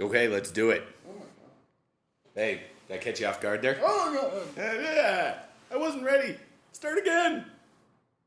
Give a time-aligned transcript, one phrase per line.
[0.00, 0.84] Okay, let's do it.
[1.08, 2.34] Oh my god.
[2.34, 3.78] Hey, did I catch you off guard there?
[3.82, 4.12] Oh
[4.56, 4.80] my god.
[4.80, 5.34] Yeah,
[5.72, 6.36] I wasn't ready.
[6.72, 7.44] Start again.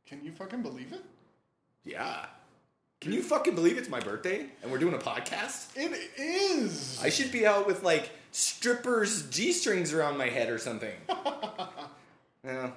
[0.06, 1.04] Can you fucking believe it?
[1.86, 2.26] Yeah.
[3.00, 5.70] Can you fucking believe it's my birthday and we're doing a podcast?
[5.76, 7.02] It is.
[7.02, 10.94] I should be out with like strippers G strings around my head or something.
[12.46, 12.72] yeah,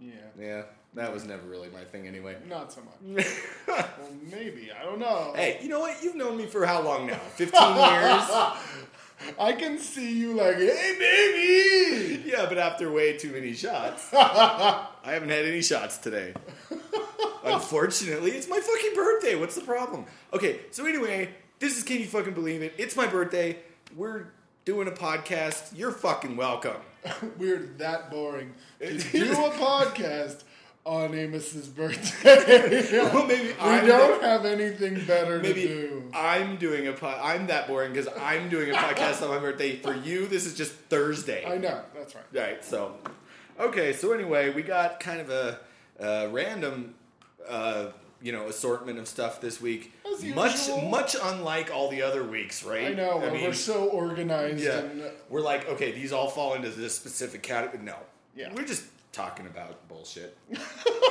[0.00, 0.12] yeah.
[0.38, 0.62] yeah.
[0.96, 2.36] That was never really my thing anyway.
[2.48, 3.26] Not so much.
[3.68, 3.86] well,
[4.30, 4.70] maybe.
[4.72, 5.34] I don't know.
[5.36, 6.02] hey, you know what?
[6.02, 7.18] You've known me for how long now?
[7.34, 8.24] 15 years?
[9.38, 12.22] I can see you like, hey baby.
[12.36, 14.08] Yeah, but after way too many shots.
[14.12, 16.34] I haven't had any shots today.
[17.44, 19.36] Unfortunately, it's my fucking birthday.
[19.36, 20.06] What's the problem?
[20.32, 21.28] Okay, so anyway,
[21.60, 22.72] this is Can You Fucking Believe It?
[22.78, 23.58] It's my birthday.
[23.94, 24.28] We're
[24.64, 25.76] doing a podcast.
[25.76, 26.76] You're fucking welcome.
[27.38, 30.42] We're that boring to do a podcast
[30.86, 32.86] on Amos's birthday.
[33.12, 36.10] Well, maybe we I'm don't the- have anything better to do.
[36.14, 37.18] I'm doing a pod.
[37.22, 39.76] I'm that boring because I'm doing a podcast on my birthday.
[39.76, 41.44] For you, this is just Thursday.
[41.44, 41.80] I know.
[41.94, 42.24] That's right.
[42.32, 42.64] Right.
[42.64, 42.94] So,
[43.58, 43.92] okay.
[43.92, 45.58] So anyway, we got kind of a,
[45.98, 46.94] a random,
[47.48, 47.86] uh,
[48.22, 49.92] you know, assortment of stuff this week.
[50.34, 52.92] Much, much unlike all the other weeks, right?
[52.92, 53.20] I know.
[53.20, 54.62] I we're so organized.
[54.62, 54.78] yeah.
[54.78, 57.82] And, We're like, okay, these all fall into this specific category.
[57.82, 57.96] No.
[58.34, 58.52] Yeah.
[58.54, 58.84] We're just
[59.16, 60.36] talking about bullshit.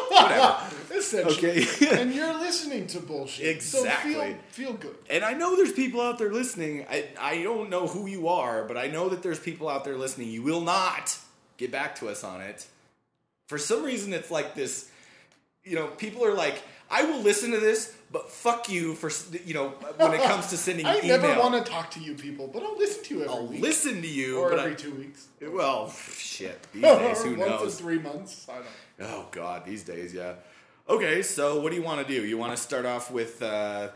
[0.09, 0.57] Whatever.
[0.93, 1.65] essentially.
[1.65, 2.01] Okay.
[2.01, 3.47] and you're listening to bullshit.
[3.47, 4.13] Exactly.
[4.13, 4.95] So feel, feel good.
[5.09, 6.85] And I know there's people out there listening.
[6.89, 9.97] I, I don't know who you are, but I know that there's people out there
[9.97, 10.29] listening.
[10.29, 11.17] You will not
[11.57, 12.67] get back to us on it.
[13.47, 14.89] For some reason, it's like this.
[15.63, 16.61] You know, people are like,
[16.91, 19.09] I will listen to this, but fuck you for
[19.45, 20.89] you know when it comes to sending emails.
[21.01, 21.21] I email.
[21.21, 23.39] never want to talk to you people, but I'll listen to you every week.
[23.41, 23.61] I'll week.
[23.61, 25.27] listen to you, or every I, two weeks.
[25.41, 26.65] well, shit.
[26.73, 27.79] These days, who once knows?
[27.79, 28.47] in three months.
[28.49, 30.35] I don't Oh God, these days, yeah.
[30.87, 32.25] Okay, so what do you want to do?
[32.25, 33.89] You want to start off with, uh,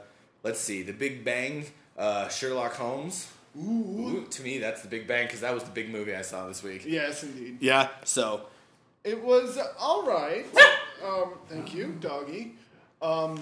[0.44, 3.32] let's see, The Big Bang, uh, Sherlock Holmes.
[3.58, 3.62] Ooh.
[3.62, 6.48] Ooh, to me, that's The Big Bang because that was the big movie I saw
[6.48, 6.84] this week.
[6.86, 7.58] Yes, indeed.
[7.62, 7.88] Yeah.
[8.04, 8.42] So
[9.04, 10.46] It was all right.
[11.06, 12.56] um, thank you, doggy.
[13.02, 13.40] Um,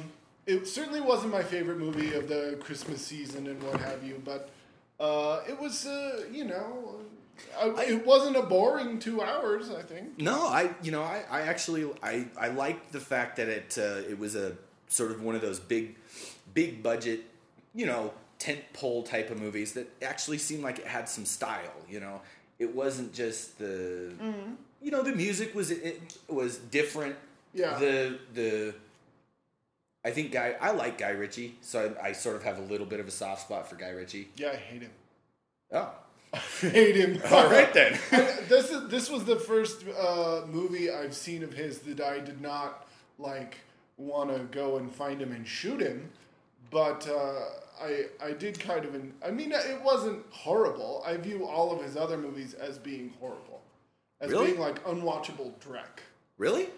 [0.48, 4.50] it certainly wasn't my favorite movie of the Christmas season and what have you, but
[5.00, 6.96] uh, it was, uh, you know,
[7.60, 9.70] I, it wasn't a boring two hours.
[9.70, 10.20] I think.
[10.20, 14.10] no, I you know I, I actually I I liked the fact that it uh,
[14.10, 14.56] it was a
[14.88, 15.96] sort of one of those big
[16.54, 17.26] big budget
[17.76, 21.76] you know tent pole type of movies that actually seemed like it had some style.
[21.88, 22.22] You know,
[22.58, 24.14] it wasn't just the
[24.82, 27.16] you know the music was it was different.
[27.54, 27.78] Yeah.
[27.78, 28.76] The the
[30.08, 32.86] I think Guy I like Guy Ritchie, so I, I sort of have a little
[32.88, 34.30] bit of a soft spot for Guy Ritchie.
[34.38, 34.92] Yeah, I hate him.
[35.72, 35.92] Oh,
[36.34, 37.22] I hate him.
[37.32, 38.00] all right then.
[38.48, 42.40] This is this was the first uh, movie I've seen of his that I did
[42.40, 42.88] not
[43.20, 43.58] like
[43.98, 46.10] want to go and find him and shoot him,
[46.72, 48.96] but uh, I I did kind of.
[48.96, 51.04] En- I mean, it wasn't horrible.
[51.06, 53.60] I view all of his other movies as being horrible,
[54.22, 54.46] as Really?
[54.52, 56.00] being like unwatchable dreck.
[56.38, 56.70] really?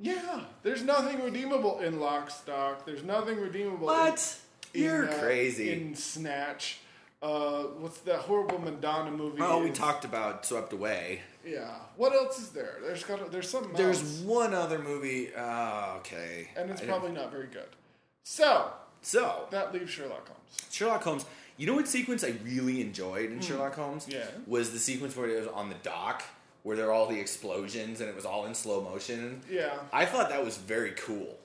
[0.00, 2.86] Yeah, there's nothing redeemable in Lock, Stock.
[2.86, 3.90] There's nothing redeemable.
[3.90, 4.38] in- What?
[4.72, 5.72] in, You're uh, crazy.
[5.72, 6.78] In Snatch.
[7.22, 9.42] Uh, what's that horrible Madonna movie?
[9.42, 11.20] oh, we talked about Swept Away.
[11.44, 11.68] Yeah.
[11.96, 12.76] What else is there?
[12.82, 15.28] There's got there's something There's else, one other movie.
[15.36, 16.48] Oh, okay.
[16.56, 17.68] and it's I didn't- probably not very good.
[18.24, 18.72] So
[19.02, 20.66] so that leaves Sherlock Holmes.
[20.70, 21.26] Sherlock Holmes.
[21.58, 24.06] You know what sequence I really enjoyed in Sherlock Holmes?
[24.08, 24.24] Yeah.
[24.46, 26.22] Was the sequence where it was on the dock,
[26.62, 29.40] where there were all the explosions and it was all in slow motion.
[29.50, 29.78] Yeah.
[29.92, 31.36] I thought that was very cool.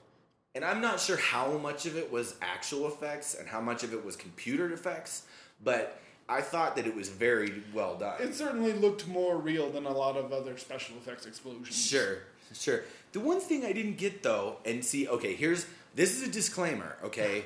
[0.54, 3.94] And I'm not sure how much of it was actual effects and how much of
[3.94, 5.24] it was computer effects,
[5.64, 8.22] but I thought that it was very well done.
[8.22, 11.76] It certainly looked more real than a lot of other special effects explosions.
[11.76, 12.20] Sure,
[12.54, 12.84] sure.
[13.12, 16.98] The one thing I didn't get though, and see, okay, here's this is a disclaimer,
[17.04, 17.46] okay?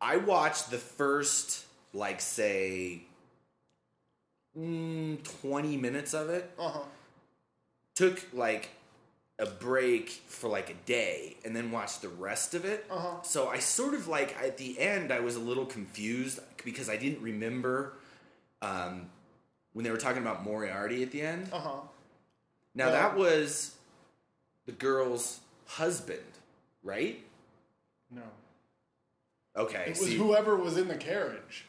[0.00, 3.02] I watched the first, like, say,
[4.58, 6.80] mm, 20 minutes of it, Uh huh.
[7.94, 8.70] took like
[9.38, 12.84] a break for like a day, and then watched the rest of it.
[12.90, 13.22] Uh-huh.
[13.22, 16.96] So I sort of like, at the end, I was a little confused because I
[16.96, 17.92] didn't remember
[18.62, 19.08] um,
[19.74, 21.48] when they were talking about Moriarty at the end.
[21.52, 21.70] Uh huh.
[22.74, 22.92] Now Yeah.
[22.92, 23.76] that was
[24.66, 26.18] the girl's husband,
[26.82, 27.24] right?
[28.10, 28.22] No.
[29.56, 29.84] Okay.
[29.86, 31.64] It was whoever was in the carriage.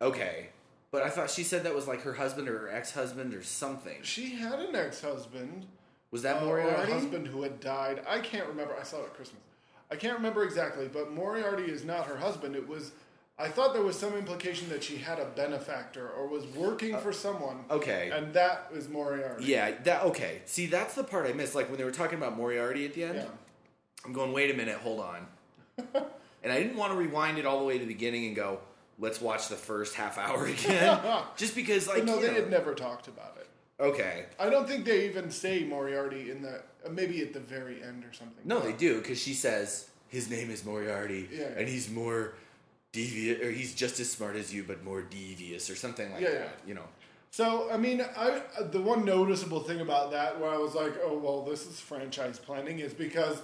[0.00, 0.48] okay.
[0.94, 3.96] But I thought she said that was like her husband or her ex-husband or something.
[4.02, 5.66] She had an ex-husband.
[6.12, 8.00] Was that uh, or a husband who had died.
[8.08, 8.76] I can't remember.
[8.80, 9.42] I saw it at Christmas.
[9.90, 12.54] I can't remember exactly, but Moriarty is not her husband.
[12.54, 12.92] It was.
[13.36, 17.12] I thought there was some implication that she had a benefactor or was working for
[17.12, 17.64] someone.
[17.68, 18.12] Uh, okay.
[18.14, 19.46] And that was Moriarty.
[19.46, 20.42] Yeah, that okay.
[20.44, 21.56] See, that's the part I missed.
[21.56, 23.24] Like when they were talking about Moriarty at the end, Yeah.
[24.06, 25.26] I'm going, wait a minute, hold on.
[26.44, 28.60] and I didn't want to rewind it all the way to the beginning and go,
[28.98, 31.00] let's watch the first half hour again,
[31.36, 33.48] just because like But no, they know- had never talked about it.
[33.80, 34.26] okay.
[34.38, 38.04] I don't think they even say Moriarty in the uh, maybe at the very end
[38.04, 38.44] or something.
[38.44, 41.46] No, they do because she says his name is Moriarty, Yeah.
[41.56, 42.34] and he's more
[42.92, 46.30] devious, or he's just as smart as you, but more devious, or something like Yeah,
[46.30, 46.38] that.
[46.40, 46.48] yeah.
[46.68, 46.84] You know.
[47.30, 51.18] So I mean, I the one noticeable thing about that where I was like, oh
[51.18, 53.38] well, this is franchise planning, is because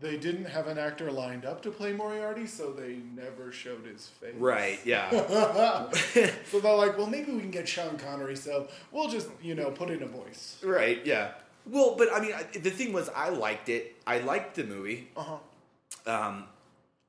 [0.00, 4.06] they didn't have an actor lined up to play Moriarty, so they never showed his
[4.20, 4.34] face.
[4.38, 4.78] Right.
[4.84, 5.10] Yeah.
[6.50, 9.70] So they're like, well, maybe we can get Sean Connery, so we'll just you know
[9.70, 10.58] put in a voice.
[10.64, 11.00] right.
[11.04, 11.30] Yeah.
[11.68, 13.96] Well, but I mean, I, the thing was, I liked it.
[14.06, 15.08] I liked the movie.
[15.16, 15.22] Uh
[16.06, 16.10] huh.
[16.10, 16.44] Um,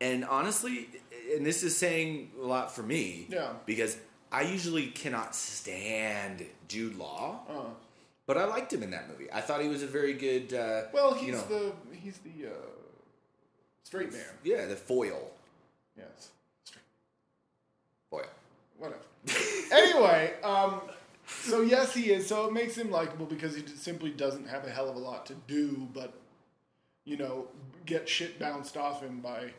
[0.01, 0.87] and honestly,
[1.35, 3.27] and this is saying a lot for me.
[3.29, 3.49] Yeah.
[3.65, 3.97] Because
[4.31, 7.63] I usually cannot stand Jude Law, Uh-huh.
[8.25, 9.27] but I liked him in that movie.
[9.31, 10.53] I thought he was a very good.
[10.53, 12.53] Uh, well, he's you know, the he's the uh,
[13.87, 14.21] straight man.
[14.43, 15.31] yeah, the foil.
[15.97, 16.31] Yes.
[16.65, 16.83] Straight.
[18.09, 18.25] Foil.
[18.77, 18.99] Whatever.
[19.71, 20.81] anyway, um,
[21.25, 22.27] so yes, he is.
[22.27, 25.25] So it makes him likable because he simply doesn't have a hell of a lot
[25.27, 26.13] to do, but
[27.05, 27.47] you know,
[27.85, 29.51] get shit bounced off him by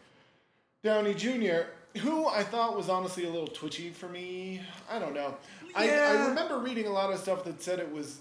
[0.85, 4.61] Downey Jr., who I thought was honestly a little twitchy for me.
[4.91, 5.39] I don't know.
[5.75, 8.21] I, I remember reading a lot of stuff that said it was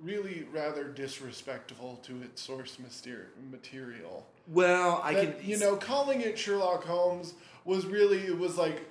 [0.00, 5.48] really rather disrespectful to its source myster- material Well, I that, can.
[5.48, 7.34] you know calling it Sherlock Holmes
[7.64, 8.88] was really it was like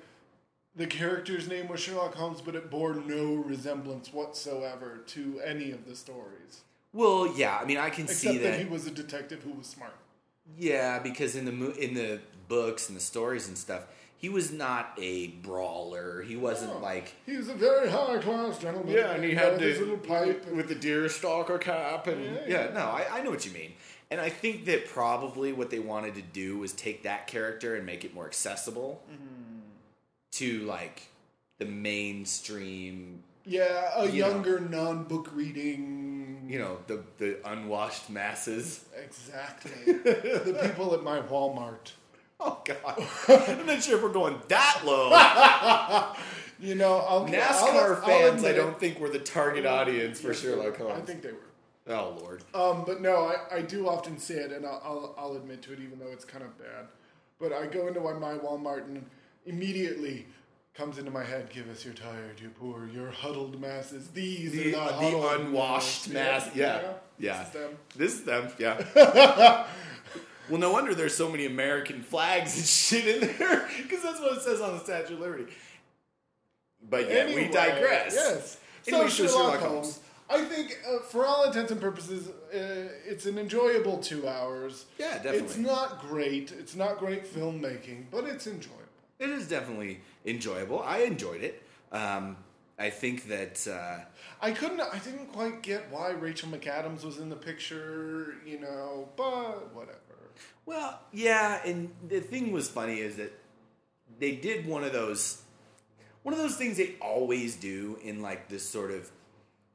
[0.76, 5.88] the character's name was Sherlock Holmes, but it bore no resemblance whatsoever to any of
[5.88, 7.58] the stories, Well, yeah.
[7.62, 8.44] I mean, I can see that.
[8.52, 8.60] that.
[8.60, 9.96] he was a detective who was smart.
[10.58, 12.20] Yeah, because in the mo- in the
[12.50, 13.84] books and the stories and stuff,
[14.18, 16.22] he was not a brawler.
[16.24, 16.80] He wasn't Oh.
[16.80, 18.94] like He was a very high class gentleman.
[18.94, 20.46] Yeah, and he had his little pipe.
[20.48, 22.74] and- with the deer stalker cap and Yeah, yeah, yeah.
[22.74, 23.74] no, I, I know what you mean.
[24.12, 27.86] And I think that probably what they wanted to do was take that character and
[27.86, 29.60] make it more accessible Mm-hmm.
[30.34, 31.04] to like
[31.58, 34.30] the mainstream, yeah, a you know.
[34.30, 36.46] younger non-book reading.
[36.48, 38.86] you know, the the unwashed masses.
[39.04, 41.92] exactly the people at my Walmart.
[42.40, 43.08] Oh God,
[43.60, 46.14] I'm not sure if we're going that low.
[46.58, 50.28] You know, I'll, NASCAR I'll- I'll fans, I don't think were the target audience for
[50.30, 50.78] Yes, they Sherlock.
[50.78, 50.94] Holmes.
[50.98, 51.94] I think they were.
[51.94, 52.44] oh Lord.
[52.54, 55.74] Um, but no, I, I do often see it, and I'll, I'll, I'll admit to
[55.74, 56.86] it, even though it's kind of bad.
[57.42, 59.06] But I go into my, my Walmart and
[59.46, 60.28] immediately
[60.74, 64.08] comes into my head: "Give us your tired, your poor, your huddled masses.
[64.12, 66.56] These The, are the, the unwashed mass." mass.
[66.56, 66.94] Yeah.
[67.20, 67.38] Yeah.
[67.44, 67.78] This is them.
[67.98, 68.48] This is them.
[68.58, 69.68] Yeah.
[70.50, 74.38] Well, no wonder there's so many American flags and shit in there because that's what
[74.38, 75.46] it says on the Statue of Liberty.
[76.88, 78.14] But yeah, Anyway, we digress.
[78.14, 78.58] Yes.
[78.88, 79.72] Anyway, so so Sherlock, Sherlock Holmes.
[79.72, 80.00] Holmes.
[80.28, 84.86] I think, uh, for all intents and purposes, uh, it's an enjoyable two hours.
[84.98, 85.40] Yeah, definitely.
[85.40, 86.52] It's not great.
[86.52, 88.82] It's not great filmmaking, but it's enjoyable.
[89.20, 90.82] It is definitely enjoyable.
[90.82, 91.62] I enjoyed it.
[91.92, 92.38] Um,
[92.78, 94.04] I think that uh,
[94.42, 94.82] I couldn't.
[94.82, 99.08] I didn't quite get why Rachel McAdams was in the picture, you know.
[99.16, 100.00] But whatever.
[100.66, 103.32] Well, yeah, and the thing was funny is that
[104.20, 105.42] they did one of those
[106.24, 109.12] one of those things they always do in like this sort of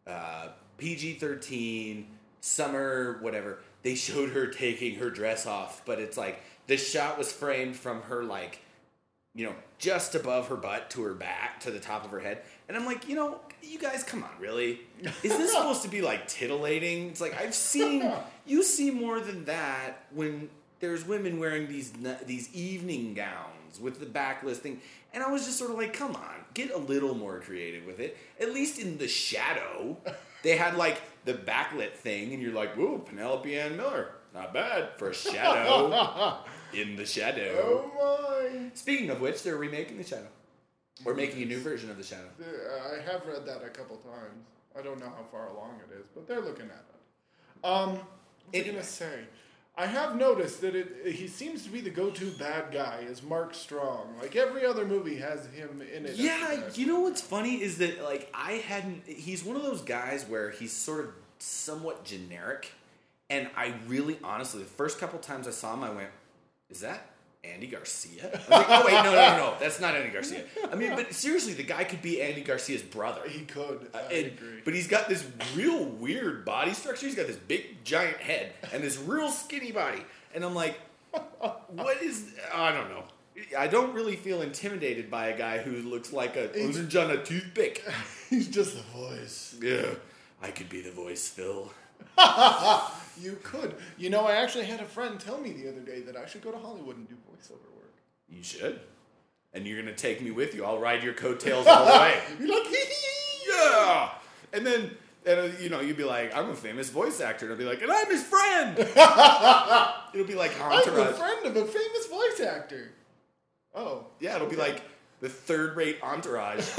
[0.07, 0.49] uh,
[0.79, 2.09] PG thirteen
[2.41, 3.59] summer whatever.
[3.83, 8.03] They showed her taking her dress off, but it's like the shot was framed from
[8.03, 8.61] her like
[9.35, 12.43] you know just above her butt to her back to the top of her head,
[12.69, 14.81] and I'm like, you know, you guys, come on, really?
[15.23, 17.09] Is this supposed to be like titillating?
[17.11, 18.11] It's like I've seen
[18.47, 21.93] you see more than that when there's women wearing these
[22.27, 24.81] these evening gowns with the backless thing,
[25.15, 28.01] and I was just sort of like, come on, get a little more creative with
[28.01, 28.17] it.
[28.41, 29.97] At least in the shadow,
[30.43, 34.91] they had like the backlit thing, and you're like, whoa, Penelope Ann Miller, not bad
[34.97, 36.39] for a shadow
[36.75, 37.91] in the shadow.
[37.97, 38.71] Oh my!
[38.75, 40.29] Speaking of which, they're remaking the shadow,
[41.05, 42.29] We're making a new version of the shadow.
[42.41, 44.47] I have read that a couple times.
[44.79, 47.65] I don't know how far along it is, but they're looking at it.
[47.67, 48.03] Um, what's
[48.55, 48.73] I Anyway.
[48.73, 49.21] gonna say?
[49.77, 53.55] I have noticed that it, he seems to be the go-to bad guy is Mark
[53.55, 54.15] Strong.
[54.21, 56.17] Like every other movie has him in it.
[56.17, 59.05] Yeah, you know what's funny is that like I hadn't.
[59.07, 62.73] He's one of those guys where he's sort of somewhat generic,
[63.31, 66.11] and I really, honestly, the first couple times I saw him, I went,
[66.69, 67.07] "Is that
[67.45, 70.95] Andy Garcia?" Like, "Oh wait, no, no, no, no, that's not Andy Garcia." I mean,
[70.95, 73.23] but seriously, the guy could be Andy Garcia's brother.
[73.29, 73.89] He could.
[73.95, 74.61] I Uh, and- agree.
[74.65, 77.07] But he's got this real weird body structure.
[77.07, 80.03] He's got this big giant head and this real skinny body.
[80.35, 80.79] And I'm like,
[81.71, 82.27] what is?
[82.55, 83.05] I don't know.
[83.59, 87.23] I don't really feel intimidated by a guy who looks like a orange on a
[87.25, 87.83] toothpick.
[88.29, 89.57] He's just a voice.
[89.63, 89.95] Yeah,
[90.43, 91.73] I could be the voice, Phil.
[93.21, 93.75] You could.
[93.99, 96.41] You know, I actually had a friend tell me the other day that I should
[96.43, 97.93] go to Hollywood and do voiceover work.
[98.31, 98.81] You should.
[99.53, 100.65] and you're gonna take me with you.
[100.65, 102.19] I'll ride your coattails all the way.
[102.39, 103.51] You're like, hee hee.
[103.53, 104.11] yeah.
[104.55, 104.91] And then,
[105.27, 107.45] and uh, you know, you'd be like, I'm a famous voice actor.
[107.45, 108.79] And I'll be like, and I'm his friend.
[110.15, 112.93] It'll be like I'm a friend of a famous voice actor.
[113.75, 114.07] Oh.
[114.19, 114.81] Yeah, it'll be like
[115.21, 116.67] the third rate Entourage.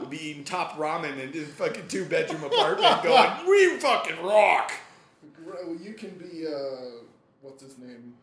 [0.00, 4.72] we'll be eating top ramen in this fucking two bedroom apartment going, we fucking rock.
[5.44, 7.02] Well, You can be, uh,
[7.40, 8.14] what's his name?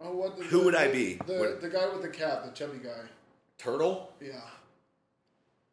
[0.00, 0.36] Oh, what?
[0.36, 1.14] The, Who the- would I be?
[1.26, 2.90] The, What- the guy with the cap, the chubby guy.
[3.58, 4.12] Turtle?
[4.20, 4.32] Yeah.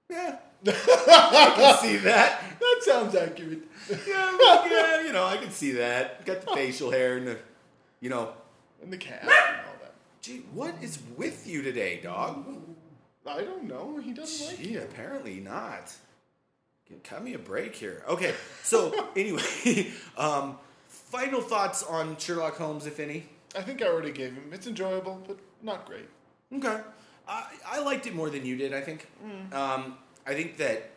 [0.10, 0.38] Yeah.
[0.68, 2.44] I can see that.
[2.60, 3.62] That sounds accurate.
[3.89, 4.38] Yeah,
[4.70, 6.25] yeah, you know, I can see that.
[6.25, 7.38] Got the facial hair and the,
[8.01, 8.34] you know.
[8.84, 9.65] And the cap and all that.
[10.21, 12.45] Gee, what is with you today, dog?
[13.25, 13.97] I don't know.
[14.03, 14.81] He doesn't like Gee, you.
[14.81, 15.93] apparently not.
[17.03, 18.03] Cut me a break here.
[18.07, 18.33] Okay,
[18.63, 20.57] so anyway, um,
[20.88, 23.25] final thoughts on Sherlock Holmes, if any.
[23.55, 24.49] I think I already gave him.
[24.51, 26.09] It's enjoyable, but not great.
[26.53, 26.81] Okay.
[27.27, 29.07] I, I liked it more than you did, I think.
[29.53, 30.89] Um, I think that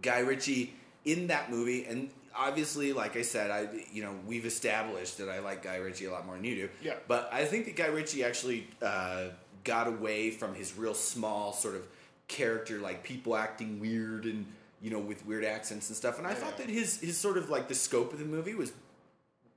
[0.00, 5.18] Guy Ritchie in that movie, and obviously, like I said, I you know we've established
[5.18, 6.68] that I like Guy Ritchie a lot more than you do.
[6.82, 6.94] Yeah.
[7.08, 9.26] But I think that Guy Ritchie actually uh,
[9.64, 11.86] got away from his real small sort of
[12.28, 14.46] character, like people acting weird and
[14.80, 16.18] you know with weird accents and stuff.
[16.18, 18.72] And I thought that his his sort of like the scope of the movie was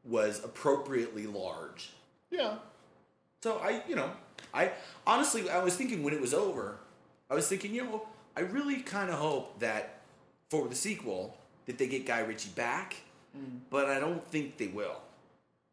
[0.03, 1.91] was appropriately large.
[2.29, 2.55] Yeah.
[3.41, 4.09] So I, you know,
[4.53, 4.71] I
[5.05, 6.77] honestly, I was thinking when it was over,
[7.29, 10.01] I was thinking, you know, I really kind of hope that
[10.49, 12.95] for the sequel that they get Guy Ritchie back,
[13.69, 15.01] but I don't think they will.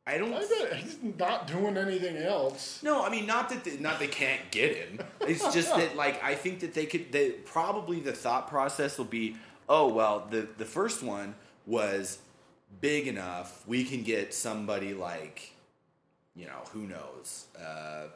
[0.06, 0.34] I don't.
[0.34, 2.82] I bet he's not doing anything else.
[2.82, 5.00] No, I mean not that they, not they can't get him.
[5.20, 7.12] It's just that like I think that they could.
[7.12, 9.36] They, probably the thought process will be,
[9.68, 12.18] oh well, the the first one was
[12.80, 13.62] big enough.
[13.68, 15.52] We can get somebody like,
[16.34, 17.46] you know, who knows.
[17.56, 18.06] Uh,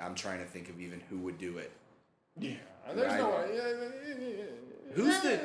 [0.00, 1.70] I'm trying to think of even who would do it.
[2.38, 2.54] Yeah.
[2.94, 3.18] There's Right.
[3.20, 4.46] no way.
[4.92, 5.40] Who's the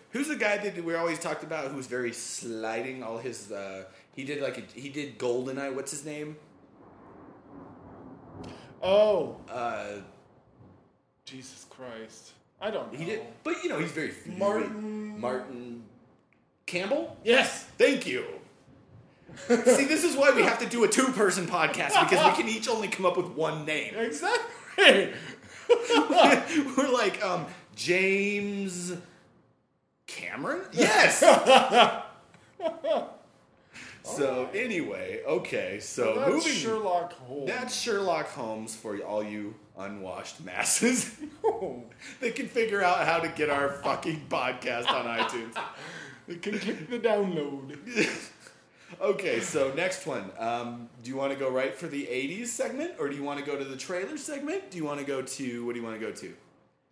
[0.10, 3.02] Who's the guy that we always talked about who's very sliding?
[3.02, 3.84] All his uh,
[4.14, 5.74] he did like a, he did Goldeneye.
[5.74, 6.36] What's his name?
[8.82, 10.00] Oh, Uh,
[11.24, 12.32] Jesus Christ.
[12.60, 12.98] I don't know.
[12.98, 15.84] He did, but you know he's very Martin- Martin
[16.66, 17.16] Campbell.
[17.24, 17.64] Yes.
[17.78, 18.24] Thank you.
[19.48, 22.68] See, this is why we have to do a two-person podcast because we can each
[22.68, 23.94] only come up with one name.
[23.96, 24.44] Exactly.
[26.76, 28.92] We're like um, James
[30.06, 30.62] Cameron.
[30.72, 31.22] Yes.
[34.04, 35.78] so anyway, okay.
[35.80, 36.52] So That's moving.
[36.52, 37.46] Sherlock Holmes.
[37.48, 41.10] That's Sherlock Holmes for all you unwashed masses
[42.20, 45.56] that can figure out how to get our fucking podcast on iTunes.
[46.28, 47.78] They can click the download.
[49.00, 50.30] Okay, so next one.
[50.38, 53.40] Um, do you want to go right for the 80s segment or do you want
[53.40, 54.70] to go to the trailer segment?
[54.70, 56.34] Do you want to go to, what do you want to go to?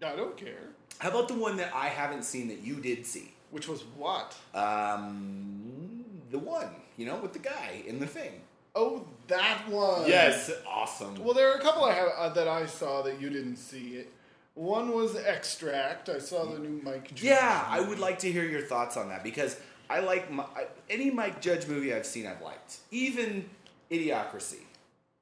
[0.03, 0.70] I don't care.
[1.01, 3.33] How about the one that I haven't seen that you did see?
[3.51, 4.37] Which was what?
[4.55, 8.43] Um, the one, you know, with the guy in the thing.
[8.75, 10.07] Oh, that one.
[10.07, 11.25] Yes, awesome.
[11.25, 14.05] Well, there are a couple I have uh, that I saw that you didn't see.
[14.53, 16.11] One was Extract.
[16.11, 17.09] I saw the new Mike.
[17.09, 20.45] Judge Yeah, I would like to hear your thoughts on that because I like my,
[20.91, 22.27] any Mike Judge movie I've seen.
[22.27, 23.49] I've liked, even
[23.91, 24.61] Idiocracy.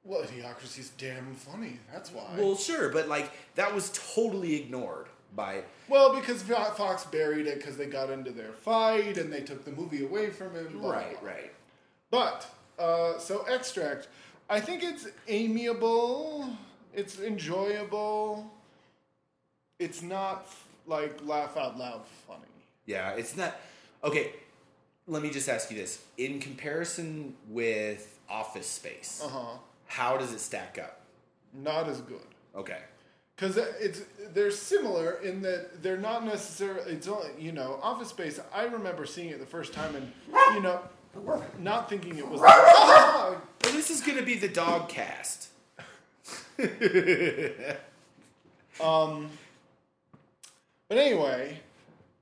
[0.03, 1.79] Well, Idiocracy's damn funny.
[1.93, 2.35] That's why.
[2.37, 5.63] Well, sure, but like that was totally ignored by.
[5.87, 9.71] Well, because Fox buried it because they got into their fight and they took the
[9.71, 10.79] movie away from him.
[10.79, 11.29] blah, Right, blah.
[11.29, 11.51] right.
[12.11, 14.07] But uh, so extract,
[14.49, 16.49] I think it's amiable.
[16.93, 18.51] It's enjoyable.
[19.79, 20.45] It's not
[20.87, 22.39] like laugh out loud funny.
[22.85, 23.55] Yeah, it's not.
[24.03, 24.33] Okay,
[25.07, 29.57] let me just ask you this: in comparison with Office Space, Uh huh.
[29.85, 31.01] how does it stack up?
[31.53, 32.21] Not as good.
[32.55, 32.79] Okay.
[33.39, 34.01] Because it's
[34.33, 36.91] they're similar in that they're not necessarily.
[36.91, 38.37] It's only you know Office Space.
[38.53, 40.11] I remember seeing it the first time and
[40.55, 40.81] you know
[41.59, 42.41] not thinking it was.
[43.61, 45.49] Well, this is gonna be the dog cast.
[48.81, 49.29] um.
[50.87, 51.59] But anyway,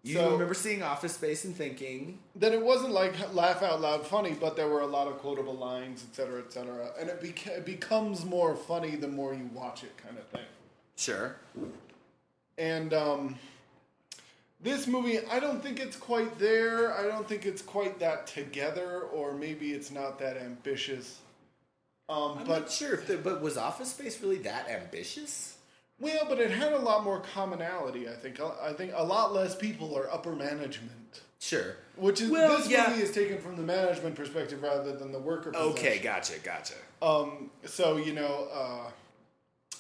[0.04, 4.06] You So- remember seeing Office Space and thinking, that it wasn't like laugh out loud
[4.06, 6.92] funny, but there were a lot of quotable lines, etc cetera, et cetera.
[7.00, 10.46] And it, beca- it becomes more funny the more you watch it, kind of thing.
[10.98, 11.36] Sure.
[12.58, 13.36] And um,
[14.62, 16.94] this movie, I don't think it's quite there.
[16.98, 21.20] I don't think it's quite that together, or maybe it's not that ambitious.
[22.10, 25.58] Um, I'm but not sure if the, but was Office Space really that ambitious?
[26.00, 28.08] Well, but it had a lot more commonality.
[28.08, 28.40] I think.
[28.40, 31.76] I think a lot less people are upper management, Sure.
[31.96, 32.88] which is Well, this yeah.
[32.90, 35.52] movie is taken from the management perspective rather than the worker.
[35.56, 36.04] Okay, possession.
[36.04, 36.74] gotcha, gotcha.
[37.02, 38.92] Um, so you know, uh,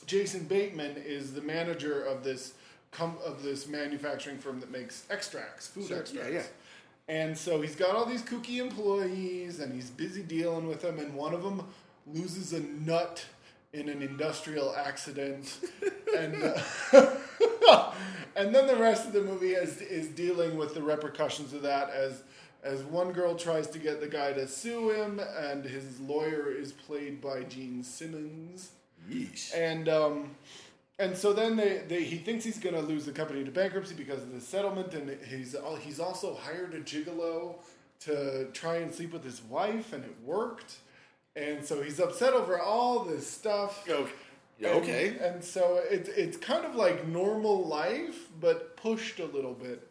[0.08, 2.54] Jason Bateman is the manager of this
[2.92, 6.34] com- of this manufacturing firm that makes extracts, food Sure, yeah, extracts.
[6.34, 6.44] yeah.
[7.10, 11.00] And so he's got all these kooky employees, and he's busy dealing with them.
[11.00, 11.64] And one of them
[12.06, 13.24] loses a nut
[13.74, 15.60] in an industrial accident,
[16.18, 17.94] and uh,
[18.36, 21.90] and then the rest of the movie is is dealing with the repercussions of that
[21.90, 22.24] as.
[22.64, 26.74] As one girl tries to get the guy to sue him, and his lawyer is
[26.74, 28.72] played by Gene Simmons
[29.10, 29.54] Yeesh.
[29.56, 30.36] and um,
[31.00, 33.96] and so then they, they he thinks he's going to lose the company to bankruptcy
[33.96, 37.56] because of the settlement, and he's he's also hired a gigolo
[38.02, 40.78] to try and sleep with his wife, and it worked,
[41.36, 43.88] and so he's upset over all this stuff.
[43.90, 44.12] Okay.
[44.60, 45.18] Yeah, And- okay.
[45.22, 49.88] and so it's it's kind of like normal life, but pushed a little bit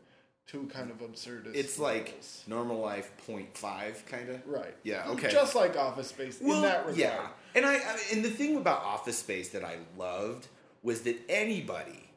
[0.48, 1.54] to kind of absurdist.
[1.54, 2.44] It's like levels.
[2.46, 4.46] normal life 0.5 kind of.
[4.46, 5.02] right, Yeah.
[5.02, 5.10] Mm-hmm.
[5.12, 5.30] Okay.
[5.30, 6.96] just like Office Space in that regard.
[6.96, 10.48] Yeah, and I, I and the thing about Office Space that I loved
[10.82, 12.08] was that anybody,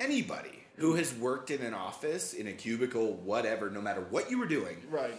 [0.00, 4.38] anybody who has worked in an office in a cubicle, whatever, no matter what you
[4.38, 5.14] were doing, right.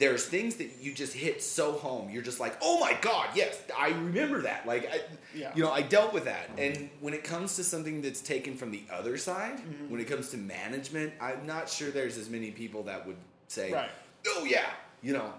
[0.00, 2.10] There's things that you just hit so home.
[2.10, 4.66] You're just like, oh my god, yes, I remember that.
[4.66, 5.00] Like, I,
[5.34, 5.52] Yeah.
[5.54, 6.48] you know, I dealt with that.
[6.58, 9.90] And when it comes to something that's taken from the other side, Mm-hmm.
[9.90, 13.72] when it comes to management, I'm not sure there's as many people that would say,
[13.72, 13.90] Right.
[14.26, 14.70] oh yeah,
[15.02, 15.32] you know,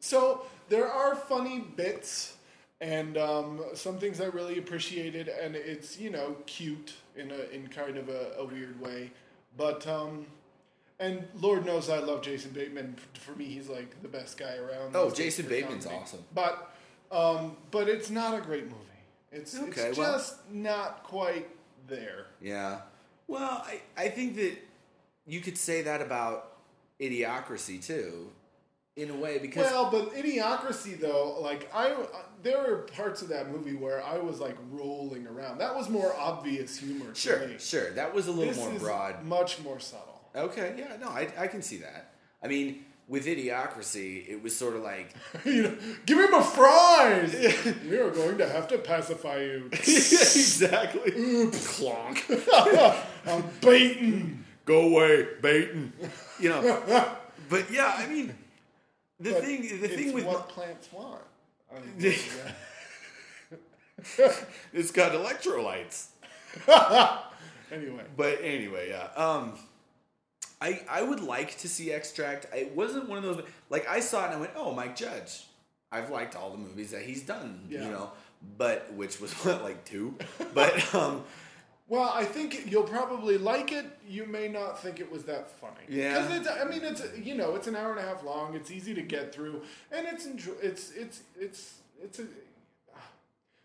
[0.00, 2.34] So there are funny bits
[2.80, 7.66] and um, some things I really appreciated, and it's you know cute in a in
[7.68, 9.10] kind of a, a weird way,
[9.56, 10.26] but um,
[11.00, 12.96] and Lord knows I love Jason Bateman.
[13.14, 14.94] For me, he's like the best guy around.
[14.94, 16.02] Oh, Jason Bateman's comedy.
[16.02, 16.24] awesome.
[16.34, 16.74] But
[17.10, 18.74] um, but it's not a great movie.
[19.32, 21.48] It's Okay, it's well- just not quite
[21.86, 22.26] there.
[22.40, 22.80] Yeah.
[23.26, 24.56] Well, I, I think that
[25.26, 26.56] you could say that about
[26.98, 28.30] Idiocracy too,
[28.96, 31.94] in a way, because Well, but Idiocracy though, like I,
[32.42, 35.58] there were parts of that movie where I was like rolling around.
[35.58, 37.12] That was more obvious humor.
[37.12, 37.56] to sure, me.
[37.58, 39.24] sure, that was a little This more is broad.
[39.24, 40.17] much more subtle.
[40.34, 42.12] Okay, yeah, no, I, I can see that.
[42.42, 45.14] I mean, with Idiocracy, it was sort of like,
[45.44, 47.32] you know, give him a fries.
[47.88, 49.68] we are going to have to pacify you.
[49.72, 51.12] exactly,
[51.52, 52.22] clonk,
[53.26, 54.44] I'm baiting.
[54.64, 55.92] go away, baiting,
[56.38, 57.14] you know.
[57.48, 58.34] But yeah, I mean,
[59.18, 61.22] the But thing, the thing with what plants want.
[61.74, 62.14] I mean,
[64.72, 66.06] it's got electrolytes.
[67.72, 69.08] anyway, But anyway, yeah.
[69.16, 69.52] Um,
[70.60, 72.46] I I would like to see Extract.
[72.54, 75.44] It wasn't one of those like I saw it and I went, oh, Mike Judge.
[75.90, 77.84] I've liked all the movies that he's done, Yeah.
[77.84, 78.10] you know.
[78.56, 80.14] But which was what like two,
[80.54, 81.24] but um,
[81.88, 83.86] well, I think you'll probably like it.
[84.06, 85.72] You may not think it was that funny.
[85.88, 86.20] Yeah.
[86.20, 86.48] because it's.
[86.48, 88.54] I mean, it's you know, it's an hour and a half long.
[88.54, 90.52] It's easy to get through, and it's enjoy.
[90.62, 92.24] It's it's it's it's a.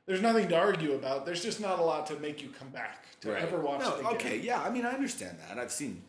[0.05, 1.25] There's nothing to argue about.
[1.25, 3.99] There's just not a lot to make you come back to ever watch no, it
[3.99, 4.13] again.
[4.13, 4.61] okay, yeah.
[4.61, 5.57] I mean, I understand that.
[5.57, 6.01] I've seen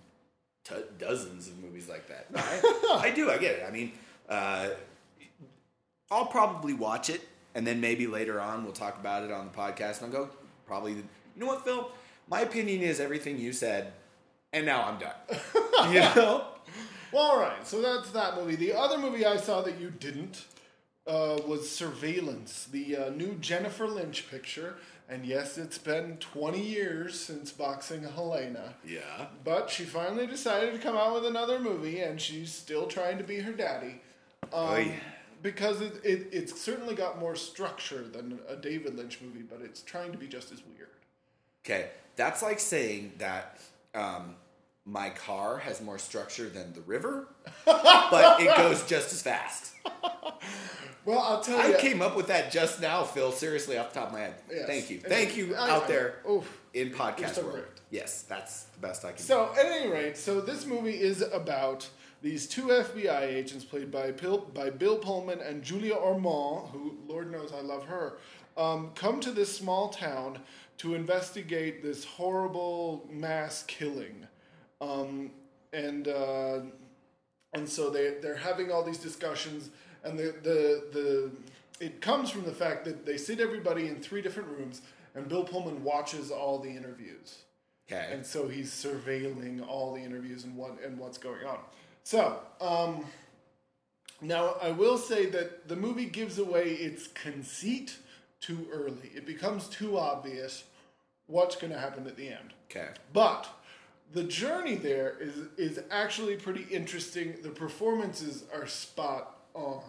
[0.64, 2.27] t- dozens of movies like that.
[2.35, 3.31] I, I do.
[3.31, 3.64] I get it.
[3.66, 3.92] I mean,
[4.29, 4.70] uh,
[6.11, 7.20] I'll probably watch it,
[7.55, 10.31] and then maybe later on we'll talk about it on the podcast, and I'll go
[10.66, 10.92] probably.
[10.92, 11.05] You
[11.37, 11.90] know what, Phil?
[12.29, 13.92] My opinion is everything you said,
[14.53, 15.14] and now I'm done.
[15.92, 16.46] you know?
[17.12, 17.66] Well, all right.
[17.66, 18.57] So that's that movie.
[18.57, 20.44] The other movie I saw that you didn't
[21.07, 24.77] uh, was Surveillance, the uh, new Jennifer Lynch picture.
[25.08, 28.74] And yes, it's been 20 years since Boxing Helena.
[28.86, 29.26] Yeah.
[29.44, 33.24] But she finally decided to come out with another movie, and she's still trying to
[33.24, 34.00] be her daddy.
[34.52, 34.92] Um,
[35.42, 39.82] because it, it, it's certainly got more structure than a David Lynch movie, but it's
[39.82, 40.88] trying to be just as weird.
[41.64, 43.60] Okay, that's like saying that
[43.94, 44.36] um,
[44.86, 47.28] my car has more structure than the river,
[47.64, 49.72] but it goes just as fast.
[51.04, 51.76] Well, I'll tell I you.
[51.76, 53.30] I came up with that just now, Phil.
[53.32, 54.34] Seriously, off the top of my head.
[54.50, 54.66] Yes.
[54.66, 55.00] Thank you.
[55.00, 56.60] Thank you I- out I- there oof.
[56.72, 57.54] in podcast so world.
[57.56, 57.64] great.
[57.90, 61.88] Yes, that's the best I can So, at any rate, so this movie is about
[62.22, 67.30] these two FBI agents played by Bill, by Bill Pullman and Julia Ormond, who, Lord
[67.30, 68.18] knows I love her,
[68.56, 70.38] um, come to this small town
[70.78, 74.26] to investigate this horrible mass killing.
[74.84, 75.30] Um,
[75.72, 76.60] and uh,
[77.52, 79.70] and so they they're having all these discussions,
[80.02, 81.30] and the the the
[81.80, 84.82] it comes from the fact that they sit everybody in three different rooms,
[85.14, 87.38] and Bill Pullman watches all the interviews.
[87.92, 88.08] Okay.
[88.10, 91.58] and so he's surveilling all the interviews and what and what's going on.
[92.02, 93.04] So um,
[94.22, 97.98] now I will say that the movie gives away its conceit
[98.40, 99.10] too early.
[99.14, 100.64] It becomes too obvious
[101.26, 102.54] what's going to happen at the end.
[102.70, 102.88] Okay.
[103.12, 103.48] But
[104.14, 107.35] the journey there is is actually pretty interesting.
[107.42, 109.83] The performances are spot on.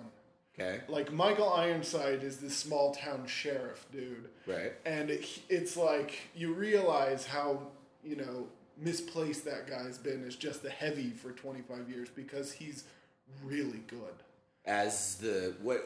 [0.58, 0.82] Okay.
[0.88, 4.74] Like Michael Ironside is this small town sheriff dude, Right.
[4.86, 7.62] and it, it's like you realize how
[8.04, 12.86] you know misplaced that guy's been as just a heavy for 25 years because he's
[13.44, 14.14] really good.
[14.66, 15.86] As the what?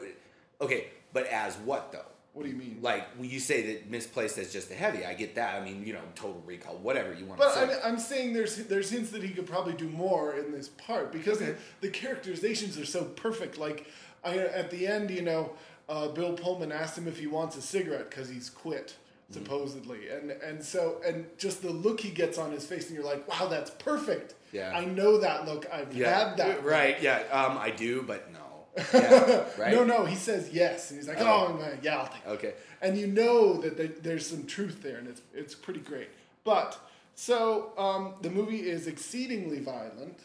[0.60, 2.06] Okay, but as what though?
[2.32, 2.78] What do you mean?
[2.80, 5.60] Like when you say that misplaced as just a heavy, I get that.
[5.60, 7.80] I mean, you know, total recall, whatever you want But to say.
[7.82, 11.12] I'm, I'm saying there's there's hints that he could probably do more in this part
[11.12, 11.56] because Okay.
[11.80, 13.58] the, the characterizations are so perfect.
[13.58, 13.86] Like
[14.24, 15.52] I, at the end, you know,
[15.88, 18.94] uh, Bill Pullman asked him if he wants a cigarette because he's quit
[19.32, 19.44] Mm-hmm.
[19.44, 23.04] supposedly, and and so and just the look he gets on his face, and you're
[23.04, 24.34] like, wow, that's perfect.
[24.50, 24.72] Yeah.
[24.74, 25.66] I know that look.
[25.72, 26.48] I've had that.
[26.48, 26.64] look.
[26.64, 27.00] Right.
[27.00, 27.22] Yeah.
[27.30, 28.39] Um, I do, but no.
[28.76, 29.74] Yeah, right.
[29.74, 31.58] No, no, he says yes, and he's like, Oh.
[31.60, 32.28] oh, yeah, I'll take it.
[32.28, 32.54] Okay.
[32.82, 36.08] and you know that there- there's some truth there, and it's it's pretty great.
[36.44, 36.78] But
[37.14, 40.20] so um, the movie is exceedingly violent,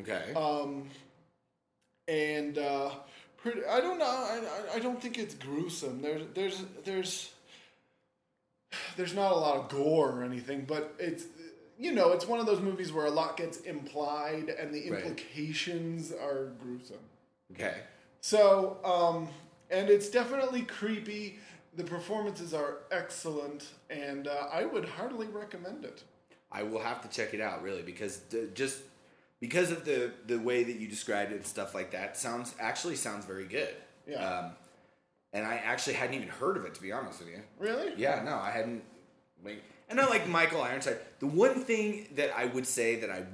[0.00, 0.34] Okay.
[0.34, 0.88] um,
[2.08, 2.90] and uh,
[3.36, 4.04] pretty, I don't know.
[4.04, 6.02] I, I- don't think it's gruesome.
[6.02, 7.30] There's there's there's
[8.96, 11.24] there's not a lot of gore or anything, but it's
[11.78, 15.00] you know it's one of those movies where a lot gets implied, and the Right.
[15.04, 16.98] implications are gruesome.
[17.52, 17.74] Okay.
[18.20, 19.28] So, um,
[19.70, 21.38] and it's definitely creepy.
[21.76, 26.02] The performances are excellent, and uh, I would heartily recommend it.
[26.50, 28.78] I will have to check it out really because the, just
[29.40, 32.96] because of the the way that you described it and stuff like that sounds actually
[32.96, 33.74] sounds very good.
[34.06, 34.24] Yeah.
[34.24, 34.52] Um,
[35.32, 37.42] and I actually hadn't even heard of it to be honest with you.
[37.58, 37.92] Really?
[37.96, 38.82] Yeah, no, I hadn't.
[39.44, 40.98] Like, and I like Michael Ironside.
[41.18, 43.24] The one thing that I would say that I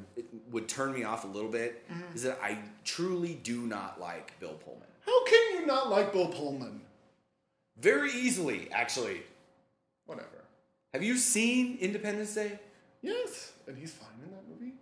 [0.53, 2.15] would turn me off a little bit Mm-hmm.
[2.15, 4.87] is that I truly do not like Bill Pullman.
[5.05, 6.81] How can you not like Bill Pullman?
[7.79, 9.23] Very easily, actually.
[10.07, 10.29] Whatever.
[10.93, 12.59] Have you seen Independence Day?
[13.01, 14.75] Yes, and he's fine in that movie.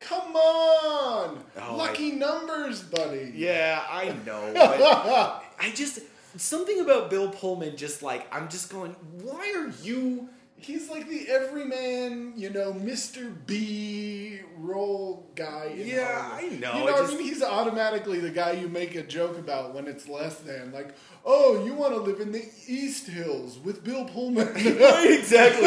[0.00, 3.32] Come on, Oh, lucky numbers, buddy.
[3.34, 4.52] Yeah, I know.
[5.60, 6.00] I just
[6.36, 7.76] something about Bill Pullman.
[7.76, 8.96] Just like I'm just going.
[9.22, 10.28] Why are you?
[10.64, 13.34] He's like the everyman, you know, Mr.
[13.46, 15.74] B role guy.
[15.76, 16.52] In Yeah, Hollywood.
[16.54, 19.02] I know, You I know, I, just- mean, he's automatically the guy you make a
[19.02, 20.72] joke about when it's less than.
[20.72, 25.64] Like, oh, you want to live in the East Hills with Bill Pullman, exactly.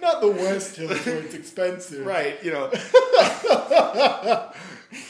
[0.00, 2.04] not the West Hills where it's expensive.
[2.04, 2.42] right.
[2.42, 2.70] You know.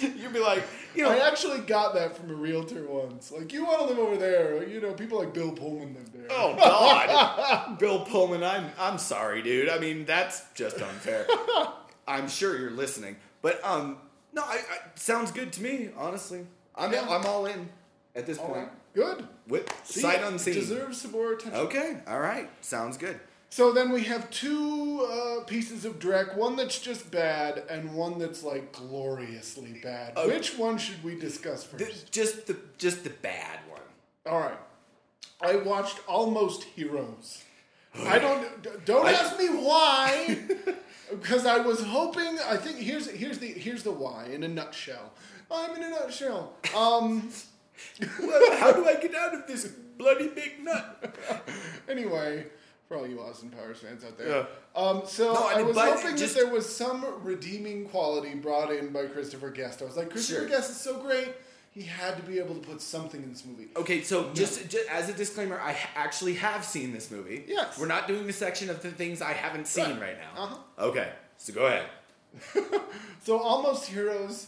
[0.00, 0.62] You'd be like,
[0.96, 3.30] you know, I actually got that from a realtor once.
[3.30, 4.66] Like, you want to live over there?
[4.66, 6.26] You know, people like Bill Pullman live there.
[6.30, 8.42] Oh God, Bill Pullman.
[8.42, 9.68] I'm I'm sorry, dude.
[9.68, 11.26] I mean that's just unfair.
[12.09, 13.98] I'm sure you're listening, but um,
[14.32, 15.90] no, I, I sounds good to me.
[15.96, 17.06] Honestly, I'm Yeah.
[17.09, 17.68] I'm all in
[18.14, 18.59] at this All point.
[18.59, 19.26] right, good.
[19.48, 20.54] With See, sight unseen.
[20.54, 21.61] deserves some more attention.
[21.61, 23.18] Okay, all right, sounds good.
[23.57, 28.19] So then we have two uh, pieces of Drek, one that's just bad and one
[28.19, 30.12] that's like gloriously bad.
[30.14, 30.29] Oh.
[30.29, 31.79] Which one should we discuss first?
[31.83, 33.81] The- just the just the bad one.
[34.27, 34.59] All right.
[35.40, 37.45] I watched Almost Heroes.
[37.99, 40.38] I don't don't I- ask me why
[41.11, 45.14] because I was hoping I think here's here's the here's the why in a nutshell.
[45.51, 46.53] I'm in a nutshell.
[46.77, 47.31] Um
[48.21, 49.64] Well, How do I get out of this
[49.97, 51.16] bloody big nut?
[51.88, 52.49] anyway,
[52.88, 54.29] for all you Austin Powers fans out there.
[54.29, 54.44] Yeah.
[54.81, 58.72] Um, so No, I I was hoping just- that there was some redeeming quality brought
[58.72, 59.83] in by Christopher Guest.
[59.83, 60.49] I was like, Christopher Sure.
[60.49, 61.29] Guest is so great.
[61.72, 63.68] He had to be able to put something in this movie.
[63.77, 67.44] Okay, so just, just as a disclaimer, I actually have seen this movie.
[67.46, 67.79] Yes.
[67.79, 70.01] We're not doing the section of the things I haven't seen Right.
[70.01, 70.42] right, now.
[70.44, 70.57] Uh-huh.
[70.87, 71.85] Okay, so go ahead.
[73.25, 74.46] So, Almost Heroes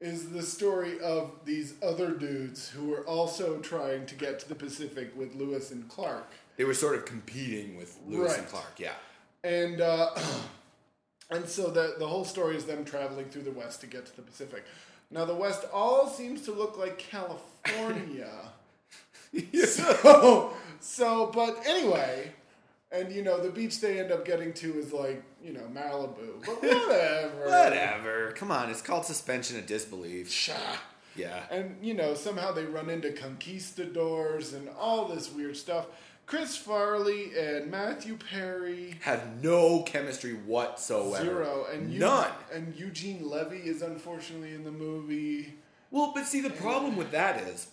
[0.00, 4.54] is the story of these other dudes who were also trying to get to the
[4.54, 6.30] Pacific with Lewis and Clark.
[6.56, 8.92] They were sort of competing with Lewis and Clark, yeah.
[9.42, 10.10] And uh,
[11.30, 14.16] and so the the whole story is them traveling through the West to get to
[14.16, 14.64] the Pacific.
[15.10, 18.30] Now the West all seems to look like California.
[19.66, 22.32] so so but anyway,
[22.92, 26.44] and you know the beach they end up getting to is like you know Malibu,
[26.44, 27.44] but whatever.
[27.44, 28.32] Whatever.
[28.32, 30.30] Come on, it's called suspension of disbelief.
[30.30, 30.54] Sha.
[31.16, 31.42] Yeah.
[31.50, 35.86] And you know somehow they run into conquistadors and all this weird stuff.
[36.26, 38.98] Chris Farley and Matthew Perry.
[39.02, 41.24] Have no chemistry whatsoever.
[41.24, 42.30] Zero and Eu- None.
[42.52, 45.54] And Eugene Levy is unfortunately in the movie.
[45.90, 47.68] Well, but see, the problem with that is,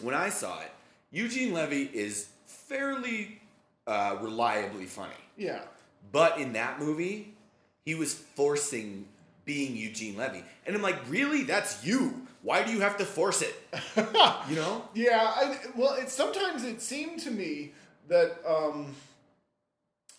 [0.00, 0.70] when I saw it,
[1.10, 3.40] Eugene Levy is fairly
[3.86, 5.12] uh, reliably funny.
[5.36, 5.60] Yeah,
[6.10, 7.34] But in that movie,
[7.84, 9.06] he was forcing
[9.44, 10.42] being Eugene Levy.
[10.66, 11.44] And I'm like, really?
[11.44, 12.26] That's you.
[12.42, 13.54] Why do you have to force it?
[14.48, 14.84] you know?
[14.94, 15.32] yeah.
[15.34, 17.72] I, well, it sometimes it seemed to me
[18.08, 18.94] that um,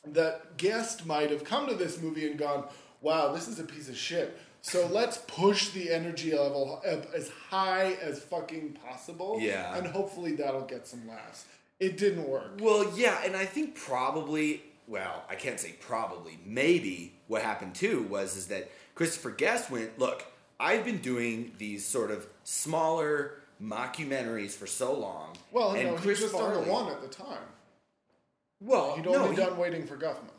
[0.05, 2.65] that guest might have come to this movie and gone,
[3.01, 7.29] "Wow, this is a piece of shit." So let's push the energy level up as
[7.49, 9.37] high as fucking possible.
[9.39, 9.77] Yeah.
[9.77, 11.45] and hopefully that'll get some laughs.
[11.79, 12.59] It didn't work.
[12.59, 18.03] Well, yeah, and I think probably, well, I can't say probably, maybe what happened too
[18.03, 20.25] was is that Christopher Guest went, look,
[20.59, 25.35] I've been doing these sort of smaller mockumentaries for so long.
[25.51, 27.37] Well, and no, he Chris just done Farley, the one at the time.
[28.61, 30.29] Well, He'd no, only he- done Waiting for Guffman.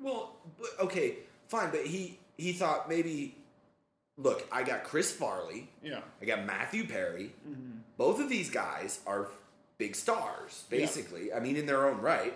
[0.00, 0.36] Well,
[0.80, 1.16] okay,
[1.48, 3.34] fine, but he he thought maybe,
[4.16, 6.00] look, I got Chris Farley, Yeah.
[6.22, 7.32] I got Matthew Perry.
[7.48, 7.78] Mm-hmm.
[7.96, 9.28] Both of these guys are
[9.76, 10.78] big stars, Yeah.
[10.78, 11.32] basically.
[11.32, 12.32] I mean, in their own right.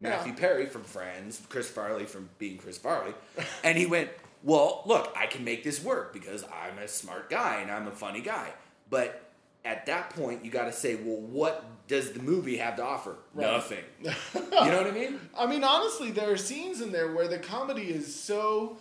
[0.00, 0.38] Matthew Yeah.
[0.40, 3.14] Perry from Friends, Chris Farley from being Chris Farley,
[3.62, 4.10] and he went,
[4.46, 7.90] "Well, look, I can make this work because I'm a smart guy and I'm a
[7.92, 8.48] funny guy."
[8.88, 9.22] But
[9.64, 13.16] at that point, you got to say, "Well, what does the movie have to offer?"
[13.34, 13.52] Right.
[13.52, 13.84] Nothing.
[14.02, 14.10] you
[14.50, 15.20] know what I mean?
[15.36, 18.78] I mean, honestly, there are scenes in there where the comedy is so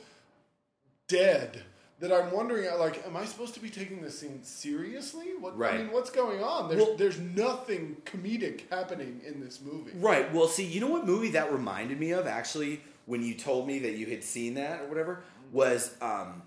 [1.08, 1.64] dead
[2.00, 5.28] that I'm wondering, uh, like, am I supposed to be taking this scene seriously?
[5.40, 6.68] What, I mean, what's going on?
[6.70, 9.92] There's, Well- there's nothing comedic happening in this movie.
[9.96, 10.32] Right.
[10.34, 13.80] Well, see, you know what movie that reminded me of actually when you told me
[13.80, 16.42] that you had seen that or whatever was um,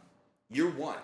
[0.51, 0.99] Year One.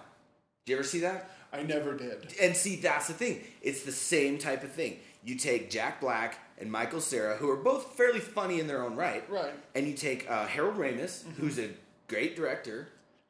[0.67, 1.31] Did you ever see that?
[1.53, 2.35] I never did.
[2.41, 3.41] And see, that's the thing.
[3.63, 4.99] It's the same type of thing.
[5.25, 8.97] You take Jack Black and Michael Cera, who are both fairly funny in their own
[8.97, 9.53] right, Right.
[9.75, 11.71] and you take uh, Harold Ramis, who's a
[12.09, 12.89] great director,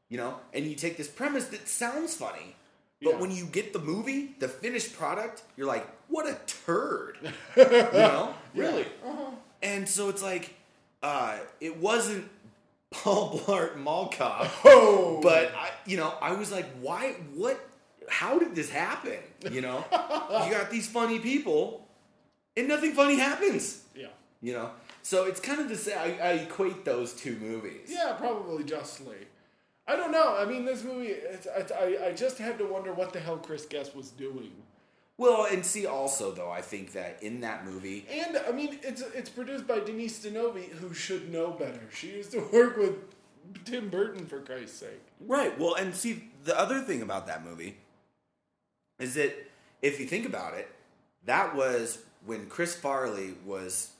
[0.08, 2.56] you know, and you take this premise that sounds funny,
[3.02, 3.20] but Yeah.
[3.20, 7.18] when you get the movie, the finished product, you're like, what a turd,
[7.56, 8.86] you know, really.
[9.62, 10.54] And so it's like,
[11.02, 12.28] uh, it wasn't
[12.94, 17.12] Paul Blart Mall Cop, Oh, but I, you know, I was like, why?
[17.34, 17.60] What?
[18.08, 19.18] How did this happen?
[19.50, 21.86] You know, you got these funny people,
[22.56, 23.82] and nothing funny happens.
[23.96, 24.08] yeah,
[24.40, 24.70] You know,
[25.02, 25.98] so it's kind of the same.
[25.98, 27.88] I, I equate those two movies.
[27.90, 29.16] yeah, probably justly.
[29.86, 30.36] I don't know.
[30.38, 31.08] I mean, this movie.
[31.08, 34.52] It's, it's, I I just had to wonder what the hell Chris Guest was doing.
[35.16, 39.00] Well, and see, also though, I think that in that movie, And I mean, it's
[39.00, 41.80] it's produced by Denise Di Novi, who should know better.
[41.92, 42.94] She used to work with
[43.64, 45.02] Tim Burton, for Christ's sake.
[45.20, 45.56] right?
[45.58, 47.76] Well, and see, the other thing about that movie
[48.98, 49.32] is that
[49.82, 50.68] if you think about it,
[51.26, 53.90] that was when Chris Farley was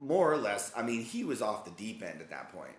[0.00, 0.72] more or less.
[0.76, 2.74] I mean, he was off the deep end at that point.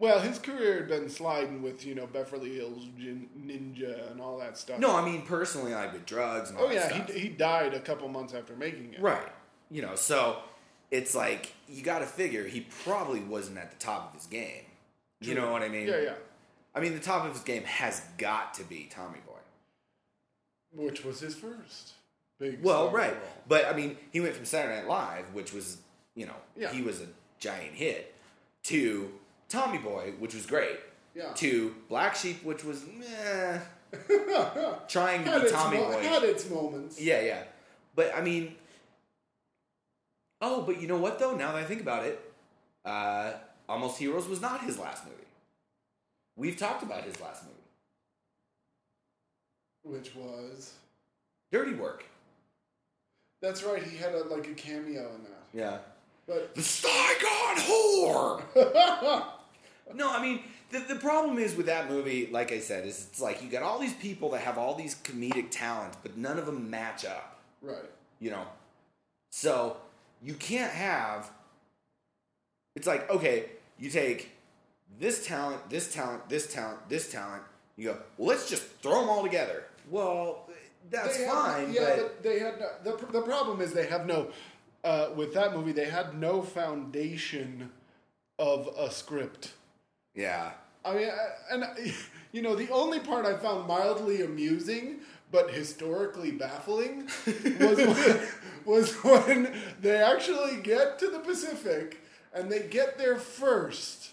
[0.00, 4.38] Well, his career had been sliding with you know Beverly Hills Gin- Ninja and all
[4.38, 4.80] that stuff.
[4.80, 7.74] No, I mean personally, like with drugs and all oh that yeah, he he died
[7.74, 9.00] a couple months after making it.
[9.00, 9.28] Right.
[9.70, 10.38] You know, so
[10.90, 14.64] it's like you got to figure he probably wasn't at the top of his game.
[15.20, 15.86] You know what I mean?
[15.86, 16.14] Yeah, yeah.
[16.74, 19.34] I mean, the top of his game has got to be Tommy Boy.
[20.72, 21.92] Which was his first
[22.38, 22.62] big.
[22.62, 23.12] Well, right.
[23.12, 23.20] role.
[23.46, 25.76] But I mean, he went from Saturday Night Live, which was,
[26.14, 26.72] you know, Yeah.
[26.72, 27.06] he was a
[27.38, 28.14] giant hit,
[28.64, 29.12] to
[29.50, 30.78] Tommy Boy, which was great,
[31.14, 31.32] Yeah.
[31.34, 33.58] to Black Sheep, which was meh,
[34.88, 36.02] trying to be Tommy mo- Boy.
[36.02, 36.98] had its moments.
[37.00, 37.42] Yeah, yeah.
[37.94, 38.54] But I mean,
[40.40, 41.34] oh, but you know what though?
[41.36, 42.18] Now that I think about it,
[42.84, 43.32] uh,
[43.68, 45.16] Almost Heroes was not his last movie.
[46.36, 47.56] We've talked about his last movie,
[49.98, 50.72] Which was
[51.52, 52.04] Dirty Work.
[53.42, 53.82] that's right.
[53.82, 55.42] He had a, like a cameo in that.
[55.52, 55.78] Yeah.
[56.26, 58.42] But The Saigon Whore.
[59.94, 63.20] no, I mean the the problem is with that movie, like I said, is it's
[63.20, 66.46] like you got all these people that have all these comedic talents, but none of
[66.46, 67.40] them match up.
[67.62, 67.76] right.
[68.18, 68.44] you know
[69.30, 69.76] so
[70.22, 71.30] you can't have
[72.76, 73.46] it's like okay
[73.78, 74.30] you take
[74.98, 77.42] this talent this talent this talent this talent
[77.76, 80.48] you go well let's just throw them all together well
[80.90, 84.06] that's They fine yeah, but, but they had no, the the problem is they have
[84.06, 84.28] no
[84.82, 87.70] uh, with that movie they had no foundation
[88.38, 89.52] of a script.
[90.14, 90.50] Yeah.
[90.84, 91.64] I mean, I- and
[92.32, 95.00] you know, the only part I found mildly amusing
[95.32, 97.04] but historically baffling
[97.60, 98.20] was when,
[98.64, 102.00] was when they actually get to the Pacific
[102.34, 104.10] and they get there first,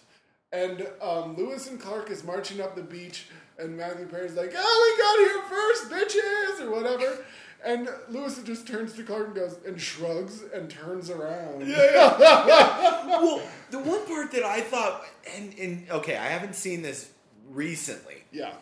[0.52, 3.28] and um, Lewis and Clark is marching up the beach,
[3.60, 7.26] and Matthew Perry's like, "Oh, we got here first, bitches," or whatever.
[7.66, 11.68] And Lewis just turns to Clark and goes and shrugs and turns around.
[11.68, 11.78] Yeah.
[11.92, 12.18] yeah.
[12.48, 13.08] yeah.
[13.08, 13.42] Well
[13.72, 15.04] the one part that i thought
[15.36, 17.10] and, and okay i haven't seen this
[17.50, 18.54] recently yeah.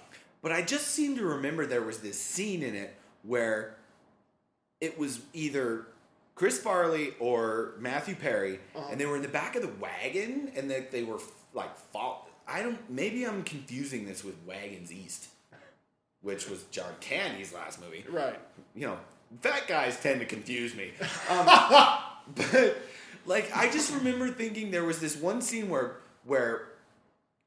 [0.41, 3.75] But I just seem to remember there was this scene in it where
[4.79, 5.87] it was either
[6.35, 8.89] Chris Farley or Matthew Perry, Uh-huh.
[8.91, 11.17] and they were in the back of the wagon, and they, they were
[11.55, 12.29] like fall.
[12.47, 12.77] I don't.
[12.91, 15.29] Maybe I'm confusing this with Wagons East,
[16.25, 18.03] which was John Candy's last movie.
[18.09, 18.39] Right.
[18.75, 18.97] You know,
[19.41, 20.91] fat guys tend to confuse me.
[21.29, 21.45] Um,
[22.35, 22.77] but
[23.27, 26.67] Like I just remember thinking there was this one scene where where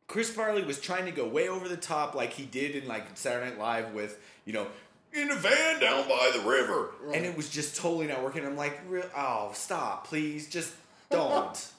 [0.06, 3.04] Chris Farley was trying to go way over the top like he did in like
[3.14, 4.66] Saturday Night Live with, you know,
[5.12, 6.90] in a van down by the river.
[7.02, 7.16] Right.
[7.16, 8.44] And it was just totally not working.
[8.46, 8.80] I'm like,
[9.16, 10.72] oh, stop, please, just
[11.10, 11.72] don't.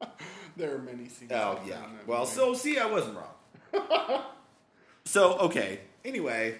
[0.58, 1.32] There are many scenes.
[1.32, 1.82] oh yeah.
[2.06, 2.32] Well, movie.
[2.32, 4.22] so see, I wasn't wrong.
[5.04, 5.80] so okay.
[6.06, 6.54] Anyway,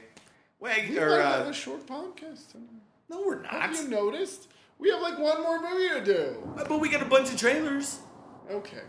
[0.58, 2.50] Wag we or uh, have a short podcast.
[2.50, 2.82] tonight.
[3.08, 3.52] no, we're not.
[3.52, 4.48] Have you noticed?
[4.80, 6.52] We have like one more movie to do.
[6.56, 8.00] But we got a bunch of trailers.
[8.50, 8.80] Okay.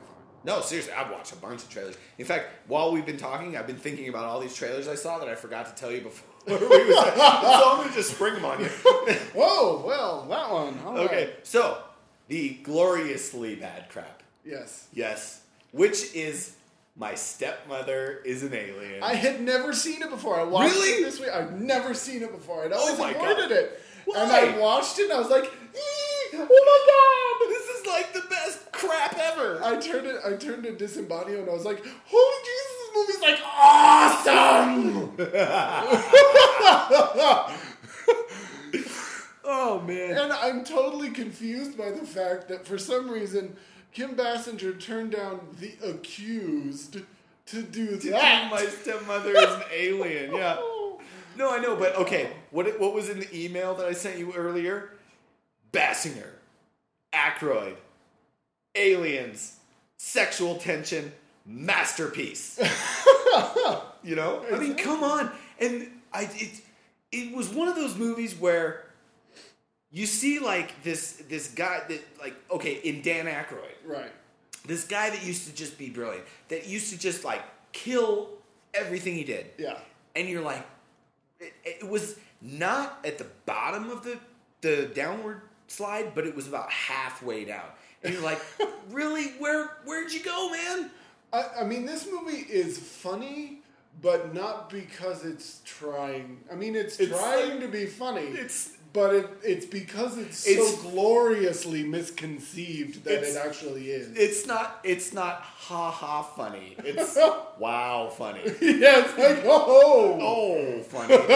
[0.44, 1.96] No, seriously, I've watched a bunch of trailers.
[2.18, 5.20] In fact, while we've been talking, I've been thinking about all these trailers I saw
[5.20, 6.28] that I forgot to tell you before.
[6.48, 8.66] we was, so I'm gonna just spring them on you.
[9.36, 10.80] Whoa, well, that one.
[10.86, 11.48] All okay, right.
[11.48, 11.84] so
[12.30, 14.24] the gloriously bad crap.
[14.44, 14.88] Yes.
[14.92, 15.42] Yes,
[15.72, 16.56] which is
[16.98, 19.04] my stepmother is an alien.
[19.04, 20.40] I had never seen it before.
[20.40, 21.02] I watched Really?
[21.02, 21.30] it this week.
[21.30, 22.64] I've never seen it before.
[22.66, 23.52] I'd always oh my avoided God.
[23.52, 23.80] it.
[24.16, 25.52] And I watched it and I was like,
[26.34, 29.62] oh my god, this is like the best crap ever.
[29.64, 33.22] I turned it I turned to Disembadio and I was like, holy Jesus, this movie's
[33.22, 35.12] like awesome!
[39.44, 40.18] oh man.
[40.18, 43.56] and I'm totally confused by the fact that for some reason
[43.94, 46.98] Kim Basinger turned down the accused
[47.48, 48.52] to do that.
[48.52, 50.34] My stepmother is an alien.
[50.34, 50.58] Yeah.
[51.38, 52.32] No, I know, but okay.
[52.52, 54.92] What what was in the email that I sent you earlier?
[55.72, 56.30] Bassinger,
[57.14, 57.76] Aykroyd,
[58.76, 59.58] aliens,
[59.98, 61.12] sexual tension,
[61.46, 62.60] masterpiece.
[64.04, 65.32] you know, I mean, come on.
[65.60, 66.62] And I it
[67.12, 68.87] it was one of those movies where
[69.92, 74.12] you see like this this guy that like okay in Dan Aykroyd Right.
[74.66, 78.30] this guy that used to just be brilliant, that used to just like kill
[78.74, 79.48] everything he did.
[79.58, 79.78] Yeah.
[80.16, 80.66] And you're like,
[81.40, 84.18] it, it was not at the bottom of the
[84.62, 87.66] the downward slide, but it was about halfway down.
[88.04, 88.42] And you're like,
[88.92, 89.28] really?
[89.40, 90.90] Where where'd you go, man?
[91.34, 93.60] I, I mean, this movie is funny,
[94.02, 96.40] but not because it's trying.
[96.52, 98.22] I mean, it's, It's trying like- to be funny.
[98.22, 104.10] It's but it, it's because it's, It's- so gloriously misconceived that it actually is.
[104.18, 106.76] it's not it's not ha ha funny.
[106.80, 107.16] It's
[107.60, 108.42] wow funny.
[108.62, 111.14] yeah, it's like, oh, Oh funny.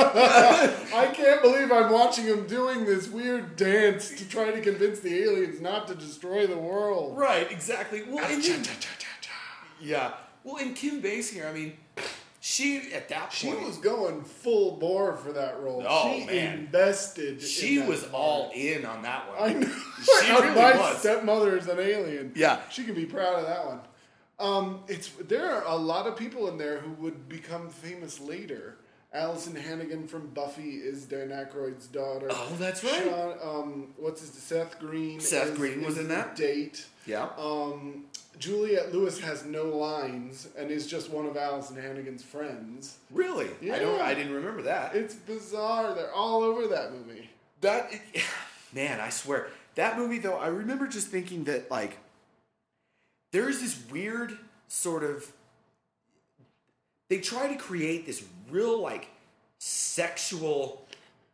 [1.04, 5.14] I can't believe I'm watching him doing this weird dance to try to convince the
[5.24, 7.16] aliens not to destroy the world.
[7.16, 8.02] right, exactly.
[8.08, 8.64] Well, and then-
[9.80, 10.14] yeah.
[10.44, 11.74] Well, in Kim Basinger, I mean,
[12.44, 15.86] she at that point She was going full bore for that role.
[15.88, 16.58] Oh, she man.
[16.60, 17.36] invested.
[17.36, 18.14] in She that was part.
[18.14, 19.38] all in on that one.
[19.50, 19.68] I know.
[20.24, 20.98] She really My was.
[20.98, 22.32] stepmother is an alien.
[22.36, 22.60] Yeah.
[22.72, 23.80] she can be proud of that one.
[24.40, 28.78] Um, it's there are a lot of people in there who would become famous later.
[29.14, 32.28] Alyson Hannigan from Buffy is Dan Aykroyd's daughter.
[32.32, 33.04] Oh, that's right.
[33.04, 35.20] Sean, um, what's his Seth Green?
[35.20, 36.36] Seth is- Green was in that?
[36.36, 36.86] Date.
[37.06, 37.28] Yeah.
[37.38, 38.06] Um,
[38.40, 42.98] Juliette Lewis has no lines and is just one of Alyson Hannigan's friends.
[43.12, 43.50] Really?
[43.72, 44.02] I don't.
[44.02, 44.96] I didn't remember that.
[44.96, 45.94] It's bizarre.
[45.94, 47.30] They're all over that movie.
[47.62, 47.92] that
[48.74, 50.38] man, I swear that movie though.
[50.38, 51.98] I remember just thinking that like
[53.32, 55.32] there is this weird sort of.
[57.10, 59.10] They try to create this real like
[59.60, 60.88] sexual,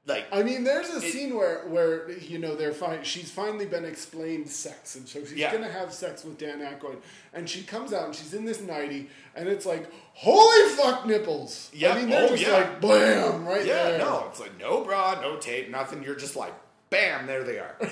[0.08, 3.04] like I mean, there's a It- scene where where you know they're fine.
[3.04, 5.52] She's finally been explained sex, and so she's Yeah.
[5.52, 6.98] gonna have sex with Dan Aykroyd,
[7.34, 11.70] and she comes out and she's in this nightie, and it's like holy fuck nipples.
[11.74, 12.54] Yeah, I mean they're oh, just yeah.
[12.54, 13.98] like blam right yeah, there.
[14.00, 16.04] no, it's like no bra, no tape, nothing.
[16.04, 16.54] You're just like.
[16.89, 17.28] Bam!
[17.28, 17.76] There they are.
[17.82, 17.91] And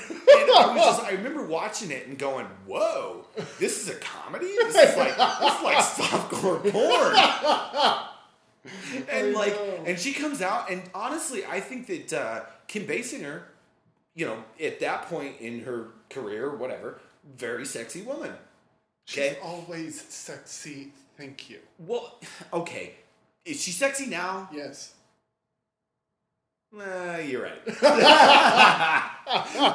[0.52, 3.26] I was just—I remember watching it and going, "Whoa,
[3.60, 4.46] this is a comedy.
[4.48, 8.06] This is like this is like softcore porn."
[9.12, 9.84] and like know.
[9.86, 13.42] and she comes out and honestly i think that uh, kim basinger
[14.16, 17.00] you know at that point in her career whatever
[17.38, 18.32] very sexy woman
[19.08, 20.92] She's okay always sexy.
[21.18, 21.60] Thank you.
[21.80, 22.20] well
[22.52, 22.96] okay
[23.46, 24.94] is she sexy now Yes.
[26.78, 27.62] uh, you're right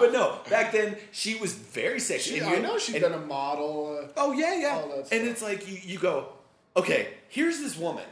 [0.00, 3.12] but no back then she was very sexy She, I you- know she's and- been
[3.14, 3.98] a model.
[4.03, 4.83] Uh, Oh yeah, yeah.
[5.12, 6.29] and it's like you, you go,
[6.76, 8.05] okay, here's this woman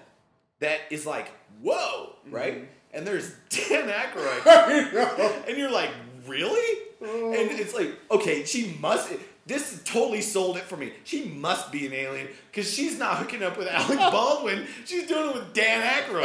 [0.60, 1.28] that is like,
[1.62, 2.34] whoa, Mm-hmm.
[2.34, 2.68] right?
[2.92, 5.90] And there's Dan Aykroyd, and you're like,
[6.26, 6.78] really?
[7.02, 7.32] Oh.
[7.32, 9.12] And it's like, okay, she must.
[9.46, 10.92] This totally sold it for me.
[11.04, 14.66] She must be an alien because she's not hooking up with Alec Baldwin.
[14.84, 16.24] She's doing it with Dan Aykroyd.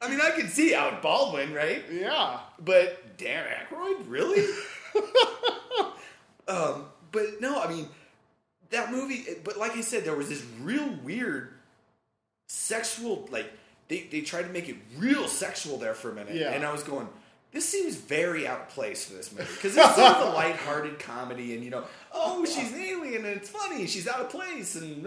[0.00, 1.82] I mean, I can see Alec Baldwin, right?
[1.90, 2.38] Yeah.
[2.64, 4.44] But Dan Aykroyd, really?
[6.48, 7.88] um, but no, I mean
[8.70, 9.24] that movie.
[9.42, 11.53] But like I said, there was this real weird
[12.46, 13.50] sexual, like
[13.88, 16.52] they they tried to make it real sexual there for a minute, Yeah.
[16.52, 17.08] and I was going,
[17.52, 20.98] this seems very out of place for this movie because it's sort of a lighthearted
[20.98, 24.74] comedy, and you know, oh, she's an alien and it's funny, she's out of place,
[24.76, 25.06] and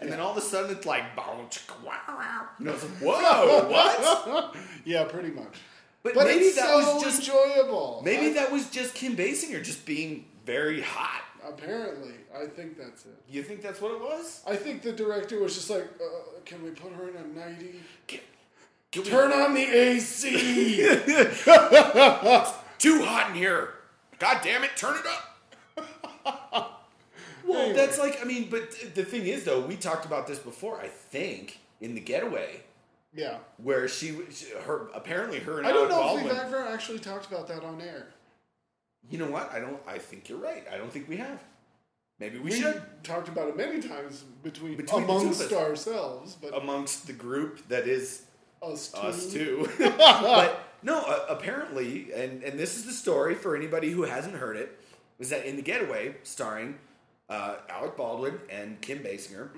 [0.00, 2.48] and then all of a sudden it's like, bow, chicka, wow, wow.
[2.58, 4.56] you know, it's like, whoa, what?
[4.84, 5.54] yeah, pretty much.
[6.02, 8.00] But, But maybe that so was just enjoyable.
[8.04, 11.22] maybe I- that was just Kim Basinger just being very hot.
[11.46, 13.14] Apparently, I think that's it.
[13.28, 14.42] You think that's what it was?
[14.46, 17.80] I think the director was just like, uh, "Can we put her in a nightie?
[18.06, 18.20] Can-
[18.92, 20.76] can we- Turn on the AC."
[22.78, 23.74] too hot in here.
[24.18, 25.26] God damn it, turn it up.
[27.46, 27.72] well, Anyway.
[27.76, 30.88] that's like, I mean, but the thing is, though, we talked about this before, I
[30.88, 32.60] think, in The Getaway,
[33.14, 33.38] yeah.
[33.58, 34.18] where she,
[34.66, 36.26] her, apparently her and I don't Alec know Baldwin.
[36.26, 38.08] if we've ever actually talked about that on air.
[39.08, 39.52] You know what?
[39.52, 40.64] I don't, I think you're right.
[40.72, 41.42] I don't think we have.
[42.18, 42.82] Maybe we, We should.
[43.02, 47.14] talked about it many times between, Between the two of amongst ourselves, but Amongst the
[47.14, 48.22] group that is
[48.62, 49.68] us us too.
[49.78, 54.58] but no, uh, apparently, and and this is the story for anybody who hasn't heard
[54.58, 54.78] it,
[55.18, 56.78] is that in the Getaway, starring
[57.30, 59.48] uh, Alec Baldwin and Kim Basinger,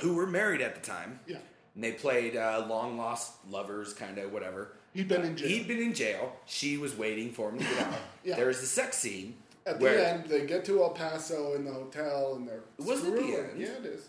[0.00, 1.38] who were married at the time, Yeah,
[1.74, 4.76] and they played uh, long lost lovers, kind of whatever.
[4.94, 5.48] He'd been in jail.
[5.48, 6.32] He'd been in jail.
[6.46, 7.94] She was waiting for him to get out.
[8.24, 8.36] Yeah.
[8.36, 9.36] There was the sex scene
[9.66, 13.14] At the end, they get to El Paso in the hotel, and they're Was it
[13.14, 13.50] the end?
[13.58, 14.08] Yeah, it is.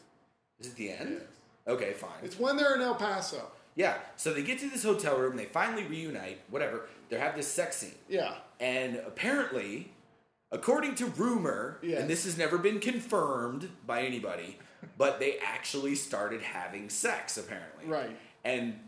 [0.60, 1.10] is it the end?
[1.14, 1.22] Yes.
[1.68, 2.12] Okay, fine.
[2.24, 3.50] It's when they're in El Paso.
[3.76, 3.96] yeah.
[4.18, 5.38] So they get to this hotel room.
[5.38, 6.40] They finally reunite.
[6.50, 6.88] Whatever.
[7.10, 7.96] They have this sex scene.
[8.10, 9.92] Yeah, And apparently,
[10.52, 12.02] according to rumor, Yes.
[12.02, 14.58] and this has never been confirmed by anybody,
[14.98, 17.86] but they actually started having sex, apparently.
[17.86, 18.18] Right.
[18.44, 18.80] And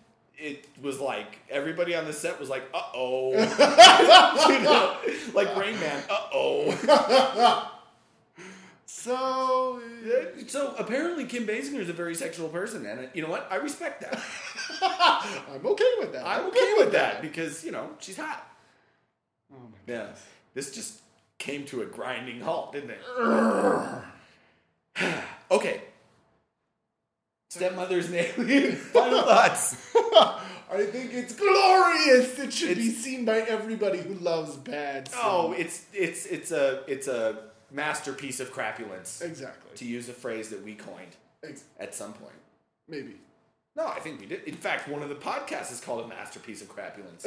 [0.42, 3.32] it was like everybody on the set was like, uh oh.
[4.50, 4.98] you know,
[5.34, 7.72] like Rain Man, uh oh.
[8.86, 9.80] so
[10.48, 13.48] So apparently, Kim Basinger is a very sexual person, and uh, you know what?
[13.52, 14.20] I respect that.
[14.82, 16.26] I'm okay with that.
[16.26, 18.48] I'm good okay with that because, you know, she's hot.
[19.54, 20.08] Oh my Yeah.
[20.54, 21.02] This just
[21.38, 23.02] came to a grinding halt, didn't it?
[25.52, 25.82] okay.
[27.62, 28.76] Stepmother's alien.
[28.78, 29.76] Final thoughts.
[30.74, 32.40] I think it's glorious.
[32.40, 35.10] It should be seen by everybody who loves bad.
[35.18, 37.40] Oh, it's it's it's a it's a
[37.70, 39.72] masterpiece of crapulence, exactly.
[39.76, 42.32] to use a phrase that we coined Ex- at some point.
[42.88, 43.16] maybe.
[43.76, 44.44] No, I think we did.
[44.46, 47.26] In fact, one of the podcasts is called a masterpiece of crapulence.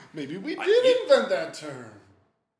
[0.12, 1.90] maybe we I- did it- invent that term.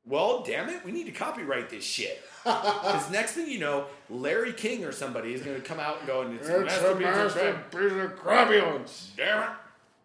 [0.06, 2.22] Well, damn it, we need to copyright this shit.
[2.44, 6.06] Because next thing you know, Larry King or somebody is going to come out and
[6.06, 7.72] go, and it's, a It's a masterpiece of crap.
[7.72, 9.16] masterpiece of crapulence.
[9.16, 9.48] Damn it,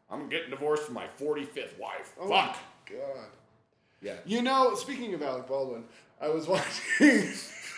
[0.10, 2.14] I'm getting divorced from my 45th wife.
[2.20, 2.58] Oh Fuck.
[2.90, 3.28] god.
[4.02, 4.16] Yeah.
[4.26, 5.84] You know, speaking of Alec Baldwin,
[6.20, 6.66] I was watching.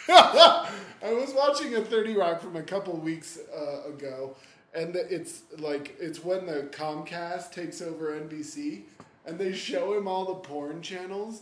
[0.10, 0.70] I
[1.12, 4.36] was watching a Thirty Rock from a couple weeks uh, ago,
[4.74, 8.84] and it's like it's when the Comcast takes over NBC,
[9.26, 11.42] and they show him all the porn channels.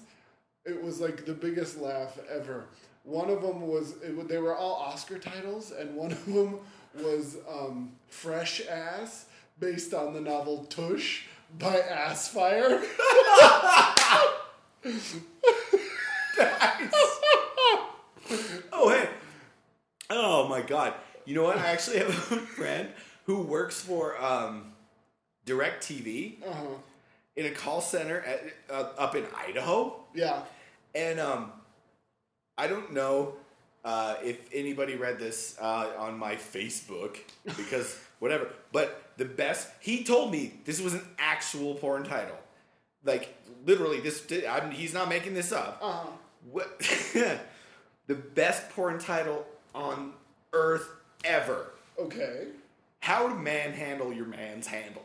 [0.65, 2.65] It was like the biggest laugh ever.
[3.03, 6.59] One of them was it, they were all Oscar titles, and one of them
[7.01, 9.25] was um, Fresh Ass,
[9.59, 11.23] based on the novel Tush
[11.57, 12.83] by Assfire.
[18.73, 19.09] Oh, hey.
[20.09, 20.93] Oh, my God.
[21.25, 21.57] You know what?
[21.57, 22.13] I actually have a
[22.55, 22.89] friend
[23.25, 24.71] who works for um,
[25.45, 26.65] DirecTV Uh-huh.
[27.35, 30.00] in a call center at, uh, up in Idaho.
[30.13, 30.43] Yeah.
[30.93, 31.51] And um,
[32.57, 33.33] I don't know
[33.83, 37.17] uh, if anybody read this uh, on my Facebook
[37.57, 38.49] because whatever.
[38.71, 42.37] But the best, he told me this was an actual porn title.
[43.03, 43.35] Like
[43.65, 45.79] literally, this I'm, he's not making this up.
[45.81, 46.07] Uh-huh.
[46.51, 46.79] What
[48.07, 50.13] the best porn title on
[50.53, 50.89] earth
[51.23, 51.71] ever?
[51.99, 52.47] Okay.
[52.99, 55.03] How to manhandle your man's handle.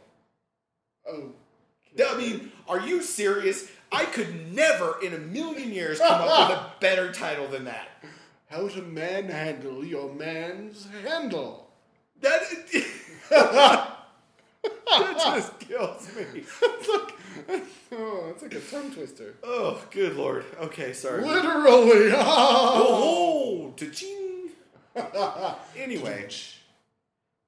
[1.08, 1.32] Oh.
[1.98, 3.70] I mean, are you serious?
[3.96, 7.88] I could never in a million years come up with a better title than that.
[8.50, 11.70] How to manhandle your man's handle.
[12.20, 12.42] That,
[13.30, 13.96] that
[15.18, 16.44] just kills me.
[17.48, 19.34] It's like, oh, it's like a tongue twister.
[19.44, 20.44] Oh, good lord.
[20.58, 21.22] Okay, sorry.
[21.22, 22.10] Literally.
[22.16, 24.48] Oh, cha-ching.
[25.76, 26.28] Anyway.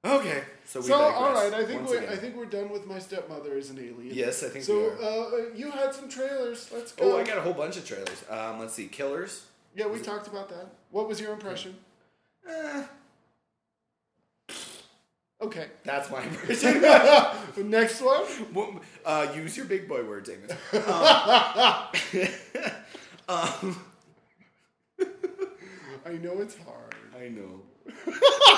[0.05, 2.09] Okay, so we so, all right, I think once we again.
[2.13, 4.13] I think we're done with my stepmother as an alien.
[4.13, 5.01] Yes, I think So, we are.
[5.01, 6.69] uh, you had some trailers.
[6.71, 7.13] Let's go.
[7.15, 8.23] Oh, I got a whole bunch of trailers.
[8.29, 8.85] Um, let's see.
[8.87, 9.45] Killers.
[9.75, 10.67] Yeah, we talked about that.
[10.91, 11.75] What was your impression?
[12.47, 12.83] Eh,
[15.41, 15.67] Okay.
[15.83, 16.81] that's my impression.
[17.69, 18.25] next one.
[18.53, 20.51] Well, uh, use your big boy words, Amos.
[23.27, 23.81] Um, um,
[26.05, 26.95] I know it's hard.
[27.17, 27.61] I know.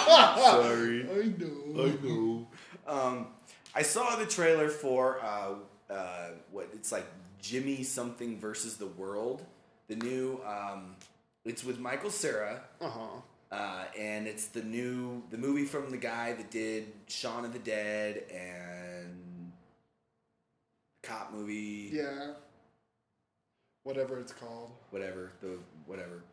[0.08, 1.04] Sorry.
[1.10, 1.84] I know.
[1.84, 2.48] I know.
[2.88, 3.28] Um,
[3.76, 5.54] I saw the trailer for uh,
[5.94, 7.06] uh, what it's like
[7.42, 9.44] Jimmy something versus the world.
[9.88, 10.96] The new um,
[11.46, 12.62] it's with Michael Cera.
[12.80, 13.08] Uh huh.
[13.52, 17.60] Uh, and it's the new the movie from the guy that did Shaun of the
[17.60, 19.52] Dead and
[21.04, 22.34] cop movie, Yeah.
[23.84, 24.72] Whatever it's called.
[24.92, 26.24] whatever the whatever.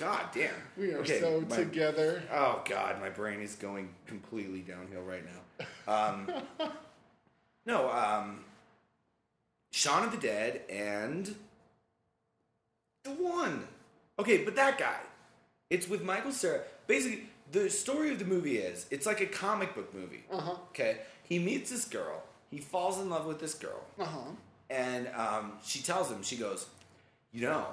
[0.00, 2.22] God damn, We are Okay, so my- together.
[2.32, 5.66] Oh God, my brain is going completely downhill right now.
[5.92, 6.32] Um,
[7.66, 8.44] no, um,
[9.72, 11.34] Shaun of the Dead and
[13.04, 13.66] the one.
[14.18, 15.00] Okay, but that guy.
[15.68, 16.62] It's with Michael Cera.
[16.86, 20.24] Basically, the story of the movie is it's like a comic book movie.
[20.32, 20.54] Uh huh.
[20.70, 22.22] Okay, he meets this girl.
[22.50, 24.18] He falls in love with this girl, Uh huh.
[24.70, 26.66] and um, she tells him, she goes,
[27.32, 27.66] "You know,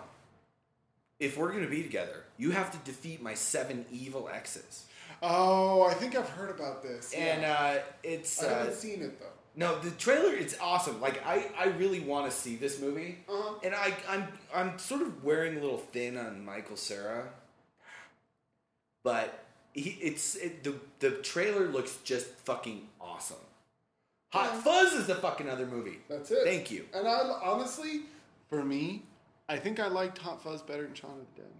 [1.19, 4.85] if we're gonna be together, you have to defeat my seven evil exes."
[5.23, 7.13] Oh, I think I've heard about this.
[7.13, 7.53] And yeah.
[7.53, 9.25] uh, it's I uh, haven't seen it though.
[9.55, 10.33] no, the trailer.
[10.33, 11.01] It's awesome.
[11.01, 13.55] Like I, I really want to see this movie, Uh-huh.
[13.63, 17.29] and I, I'm, I'm sort of wearing a little thin on Michael Cera,
[19.03, 19.43] but
[19.73, 23.37] he, it's it, the the trailer looks just fucking awesome.
[24.33, 24.61] Hot Yeah.
[24.61, 25.99] Fuzz is the fucking other movie.
[26.09, 26.43] That's it.
[26.43, 26.85] Thank you.
[26.93, 28.01] And I honestly,
[28.49, 29.03] for me,
[29.49, 31.51] I think I liked Hot Fuzz better than Shaun of the Dead.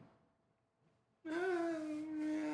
[1.29, 1.33] Uh,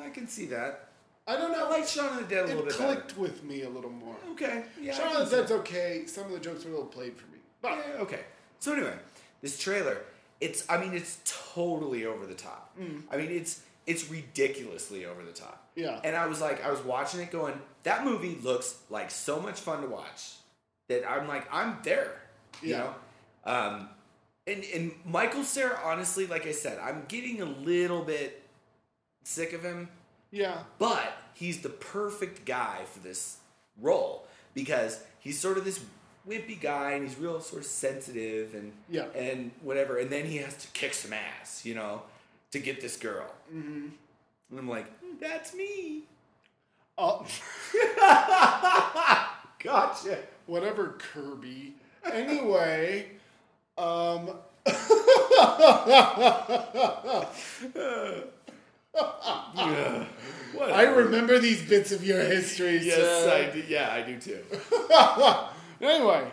[0.00, 0.88] yeah, I can see that.
[1.26, 1.66] I don't know.
[1.66, 2.72] I like Shaun of the Dead a little bit.
[2.74, 4.14] it clicked with me a little more.
[4.14, 4.32] better.
[4.32, 4.92] Okay, yeah.
[4.94, 5.36] Shaun of the.
[5.38, 6.04] Dead's okay.
[6.06, 7.38] Some of the jokes are a little played for me.
[7.62, 8.20] But Yeah, okay.
[8.60, 8.94] So anyway,
[9.42, 9.98] this trailer,
[10.40, 12.76] it's I mean it's totally over the top.
[13.10, 15.68] I mean it's it's ridiculously over the top.
[15.74, 16.00] Yeah.
[16.04, 19.60] And I was like I was watching it going, that movie looks like so much
[19.60, 20.34] fun to watch
[20.88, 22.20] that I'm like I'm there.
[22.62, 22.78] You Yeah.
[22.78, 22.94] know?
[23.52, 23.88] Um
[24.46, 28.42] and and Michael Cera honestly, like I said, I'm getting a little bit
[29.24, 29.88] sick of him.
[30.30, 30.58] yeah.
[30.78, 33.38] But he's the perfect guy for this
[33.80, 35.80] role because he's sort of this
[36.28, 39.06] wimpy guy and he's real sort of sensitive and Yeah.
[39.14, 39.98] and whatever.
[39.98, 42.02] And then he has to kick some ass, you know,
[42.52, 43.26] to get this girl.
[43.54, 43.88] Mm-hmm.
[44.50, 44.86] And I'm like,
[45.20, 46.02] that's me.
[46.96, 47.26] Oh,
[49.62, 50.18] Gotcha.
[50.46, 51.74] whatever, Kirby.
[52.04, 53.06] Anyway,
[53.78, 54.30] um,
[60.60, 62.78] I remember these bits of your history.
[62.78, 63.48] Yes, sir.
[63.48, 63.62] I do.
[63.68, 64.40] Yeah, I do too.
[65.80, 66.24] Anyway.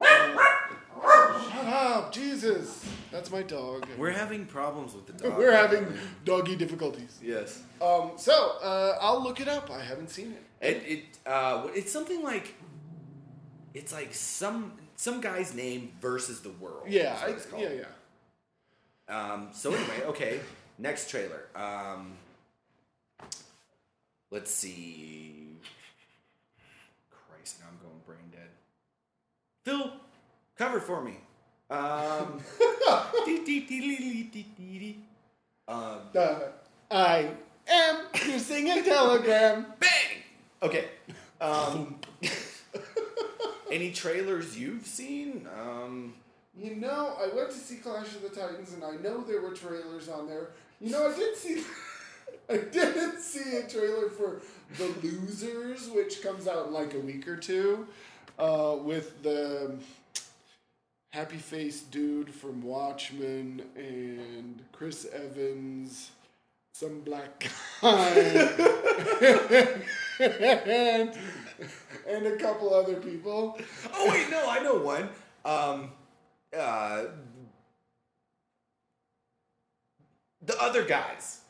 [0.00, 2.84] Shut up, Jesus.
[3.10, 3.86] That's my dog.
[3.96, 5.38] We're having problems with the dog.
[5.38, 5.86] We're having
[6.24, 7.18] doggy difficulties.
[7.20, 7.62] yes.
[7.80, 9.70] Um, so, uh, I'll look it up.
[9.70, 10.42] I haven't seen it.
[10.60, 12.54] It, it uh, it's something like
[13.74, 16.82] it's like some some guy's name versus the world.
[16.88, 17.68] Yeah, I, it's yeah,
[19.08, 19.32] yeah.
[19.32, 20.40] Um, so anyway, okay,
[20.76, 21.44] next trailer.
[21.54, 22.14] Um,
[24.30, 25.56] let's see.
[27.10, 28.50] Christ, now I'm going brain dead.
[29.64, 29.92] Phil,
[30.56, 31.14] cover for me.
[31.70, 31.78] Um,
[35.68, 36.38] um, Uh,
[36.90, 37.30] I
[37.68, 39.64] am using a telegram.
[39.78, 40.22] bang.
[40.60, 40.86] Okay.
[41.40, 42.00] Um,
[43.70, 45.46] any trailers you've seen?
[45.58, 46.14] Um,
[46.56, 49.52] You know, I went to see Clash of the Titans, and I know there were
[49.52, 50.48] trailers on there.
[50.80, 51.62] You know, I did see,
[52.50, 54.40] I didn't see a trailer for
[54.76, 57.86] The Losers, which comes out in like a week or two,
[58.38, 59.76] uh, with the
[61.10, 66.10] happy face dude from Watchmen and Chris Evans,
[66.72, 67.48] some black
[67.82, 68.48] guy,
[70.20, 71.16] and,
[72.08, 73.58] and a couple other people.
[73.94, 75.08] oh wait, no, I know one.
[75.44, 75.90] Um,
[76.56, 77.04] uh,
[80.44, 81.40] the other guys.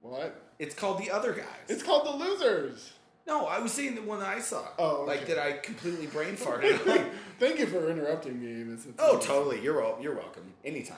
[0.00, 0.40] What?
[0.58, 1.44] It's called the other guys.
[1.68, 2.92] It's called The Losers.
[3.26, 4.62] no, I was saying the one that I saw.
[4.78, 5.34] Oh, like okay.
[5.34, 6.84] that I completely brain farted.
[6.86, 7.06] Like,
[7.38, 8.62] Thank you for interrupting me.
[8.62, 8.84] Amos.
[8.84, 9.28] It's oh, amazing.
[9.28, 9.62] totally.
[9.62, 10.42] You're wel- you're welcome.
[10.64, 10.96] Anytime.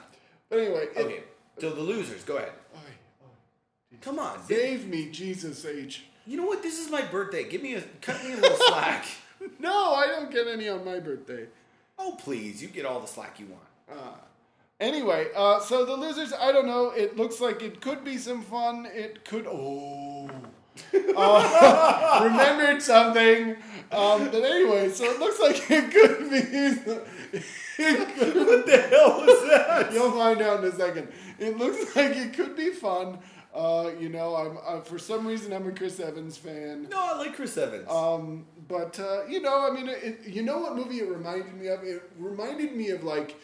[0.48, 1.22] But anyway, it- Okay.
[1.58, 2.52] So the losers, go ahead.
[2.74, 2.78] Oy,
[3.24, 3.96] oy.
[4.00, 4.42] Come on.
[4.46, 6.04] Save me, Jesus H.
[6.30, 6.62] You know what?
[6.62, 7.42] This is my birthday.
[7.42, 9.04] Give me a cut me a little slack.
[9.58, 11.46] No, I don't get any on my birthday.
[11.98, 13.64] Oh please, you get all the slack you want.
[13.90, 14.14] Uh,
[14.78, 16.90] anyway, uh, so the losers, I don't know.
[16.90, 18.86] It looks like it could be some fun.
[18.94, 19.46] It could.
[19.48, 20.30] Oh.
[20.94, 23.56] Uh, remembered something.
[23.90, 26.36] Um, but anyway, so it looks like it could be.
[27.82, 29.92] It could, What the hell was that?
[29.92, 31.08] You'll find out in a second.
[31.38, 33.18] It looks like it could be fun.
[33.54, 36.86] Uh, you know, I'm uh, for some reason I'm a Chris Evans fan.
[36.90, 37.88] No, I like Chris Evans.
[37.90, 41.66] Um, but uh, you know, I mean, it, you know what movie it reminded me
[41.66, 41.82] of?
[41.82, 43.34] It reminded me of like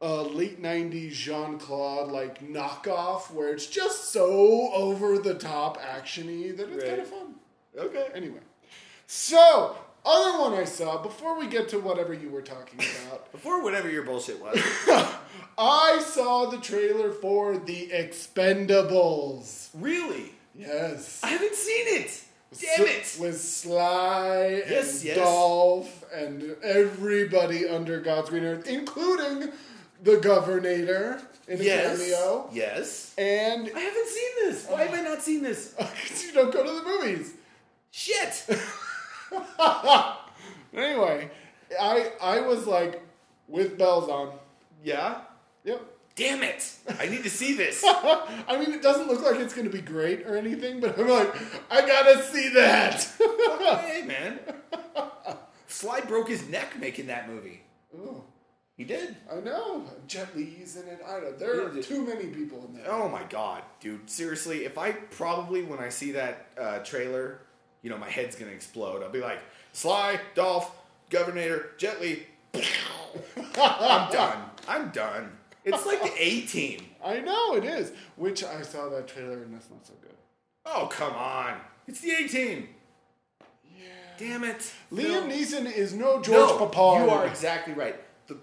[0.00, 6.56] uh, late '90s Jean Claude like knockoff, where it's just so over the top actiony
[6.56, 6.86] that it's Right.
[6.88, 7.34] kind of fun.
[7.78, 8.08] okay.
[8.14, 8.40] Anyway,
[9.06, 12.78] so other one I saw before we get to whatever you were talking
[13.08, 13.30] about.
[13.32, 14.58] Before whatever your bullshit was.
[15.58, 19.68] I saw the trailer for The Expendables.
[19.74, 20.32] really?
[20.54, 21.20] Yes.
[21.22, 22.22] I haven't seen it.
[22.60, 23.16] Damn it.
[23.18, 25.16] With Sly Yes, and yes.
[25.16, 29.50] Dolph and everybody under God's green earth, including
[30.02, 31.98] the Governor in a Yes.
[31.98, 32.50] cameo.
[32.52, 33.14] Yes.
[33.16, 34.66] And I haven't seen this.
[34.66, 35.74] Why have I not seen this?
[35.78, 37.32] Because you don't go to the movies.
[37.90, 38.44] Shit.
[40.74, 41.30] Anyway,
[41.78, 43.02] I I was like
[43.46, 44.32] with bells on.
[44.82, 45.20] Yeah.
[45.64, 45.82] Yep.
[46.16, 46.70] Damn it.
[46.98, 47.82] I need to see this.
[47.86, 51.08] I mean, it doesn't look like it's going to be great or anything, but I'm
[51.08, 51.34] like,
[51.70, 53.06] I gotta see that.
[53.80, 54.38] hey, man.
[55.68, 57.62] Sly broke his neck making that movie.
[57.98, 58.24] oh,
[58.76, 59.16] He did.
[59.30, 59.84] I know.
[60.06, 61.00] Jet Li's in it.
[61.06, 61.38] I don't.
[61.38, 62.90] There are Yeah, too many people in there.
[62.90, 64.08] Oh my god, dude.
[64.08, 67.40] Seriously, if I probably when I see that uh, trailer,
[67.82, 69.02] you know, my head's gonna explode.
[69.02, 69.40] I'll be like,
[69.72, 70.70] Sly, Dolph,
[71.10, 72.26] Governor, Jet Li.
[73.56, 74.38] I'm done.
[74.68, 75.32] I'm done.
[75.64, 76.86] It's like the A team.
[77.04, 77.92] I know it is.
[78.16, 80.14] Which I saw that trailer and that's not so good.
[80.66, 81.60] Oh come on.
[81.86, 82.68] It's the A team.
[83.76, 83.84] Yeah.
[84.18, 84.72] Damn it.
[84.92, 85.22] Liam Phil.
[85.24, 87.04] Neeson is no George no, Peppard.
[87.04, 87.96] You are exactly right.
[88.26, 88.36] The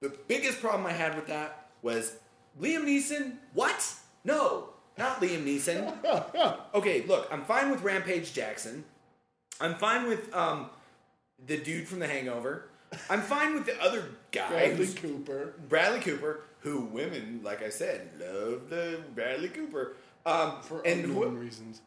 [0.00, 2.16] the biggest problem I had with that was
[2.60, 3.36] Liam Neeson.
[3.52, 3.94] What?
[4.24, 5.94] No, not Liam Neeson.
[6.74, 8.84] okay, look, I'm fine with Rampage Jackson.
[9.60, 10.70] I'm fine with um
[11.46, 12.68] the dude from The Hangover.
[13.10, 15.54] I'm fine with the other guy, Bradley Cooper.
[15.68, 19.96] Bradley Cooper, who women, like I said, love the Bradley Cooper.
[20.24, 21.80] Um, For unknown who- reasons.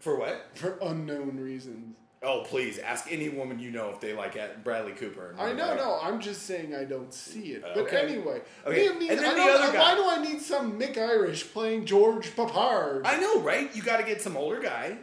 [0.00, 0.46] for what?
[0.54, 1.96] For unknown reasons.
[2.22, 5.36] Oh, please ask any woman you know if they like Bradley Cooper.
[5.38, 5.76] I know, Right.
[5.76, 7.62] no, I'm just saying I don't see it.
[7.64, 7.98] Uh, but Okay.
[7.98, 9.78] anyway, Okay, Liam Neeson, and then I the other guy.
[9.78, 13.02] why do I need some Mick Irish playing George Peppard?
[13.04, 13.74] I know, right?
[13.74, 14.98] You got to get some older guy.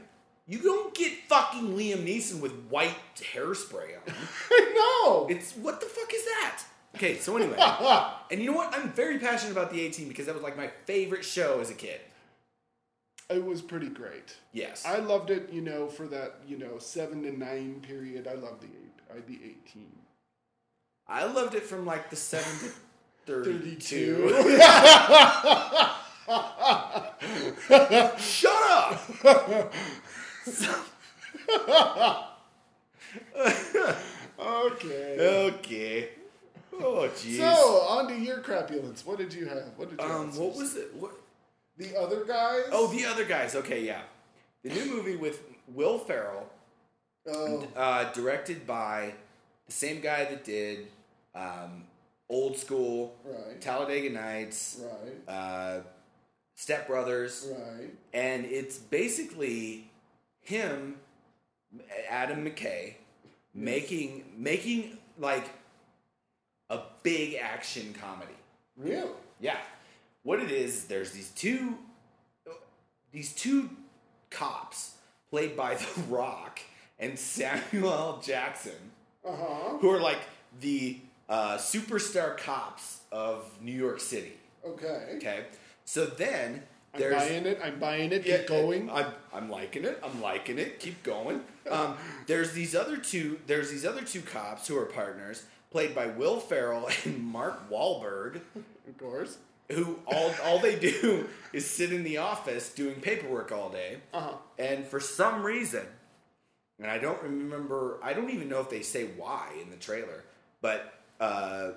[0.47, 4.13] You don't get fucking Liam Neeson with white hairspray on.
[4.51, 4.73] I
[5.05, 5.27] know.
[5.27, 6.63] It's what the fuck is that?
[6.95, 7.57] Okay, so anyway,
[8.31, 8.73] and you know what?
[8.75, 11.69] I'm very passionate about the A team because that was like my favorite show as
[11.69, 11.99] a kid.
[13.29, 14.37] It was pretty great.
[14.53, 14.85] Yes.
[14.85, 18.27] I loved it, you know, for that, you know, seven to nine period.
[18.27, 18.93] I loved the eight.
[19.11, 19.91] I the A team.
[21.07, 22.71] I loved it from like the 7 to
[23.25, 24.29] 32.
[24.29, 24.57] 32.
[28.17, 29.01] Shut up!
[34.39, 35.17] okay.
[35.19, 36.09] okay.
[36.73, 37.37] Oh, jeez.
[37.37, 39.05] So on to your crapulence.
[39.05, 39.63] What did you have?
[39.77, 40.37] What did you um, have?
[40.37, 40.93] what was it?
[40.95, 41.11] What?
[41.77, 42.63] The other guys?
[42.71, 43.55] Oh, the other guys.
[43.55, 44.01] Okay, yeah.
[44.63, 46.49] The new movie with Will Ferrell,
[47.27, 49.13] Oh, uh, directed by
[49.65, 50.87] the same guy that did
[51.33, 51.83] um,
[52.29, 55.79] Old School, right, Talladega Nights, right, uh,
[56.55, 57.89] Step Brothers, right.
[58.13, 59.89] and it's basically
[60.41, 60.97] him,
[62.07, 62.93] Adam McKay,
[63.55, 65.49] making making like
[66.69, 68.33] a big action comedy.
[68.77, 69.09] Really?
[69.39, 69.57] Yeah.
[70.25, 71.77] What it is, there's these two
[73.11, 73.69] these two
[74.31, 74.95] cops
[75.29, 76.59] played by The Rock
[76.99, 78.21] and Samuel L.
[78.25, 78.73] Jackson,
[79.25, 79.77] Uh huh.
[79.77, 80.19] who are like
[80.59, 80.97] the
[81.29, 84.33] uh, superstar cops of New York City.
[84.65, 85.13] Okay.
[85.17, 85.45] Okay.
[85.85, 86.63] So then
[86.95, 87.59] I'm buying it.
[87.63, 88.25] I'm buying it.
[88.25, 88.89] yeah, Keep going.
[88.89, 89.99] I'm, I'm liking it.
[90.03, 90.79] I'm liking it.
[90.79, 91.41] Keep going.
[91.69, 91.97] Um,
[92.27, 93.39] there's these other two.
[93.45, 98.41] There's these other two cops who are partners, played by Will Ferrell and Mark Wahlberg,
[98.87, 99.37] of course.
[99.71, 103.97] Who all all they do is sit in the office doing paperwork all day.
[104.13, 104.33] Uh huh.
[104.59, 105.85] And for some reason,
[106.79, 110.23] and I don't remember, I don't even know if they say why in the trailer,
[110.61, 111.71] but uh,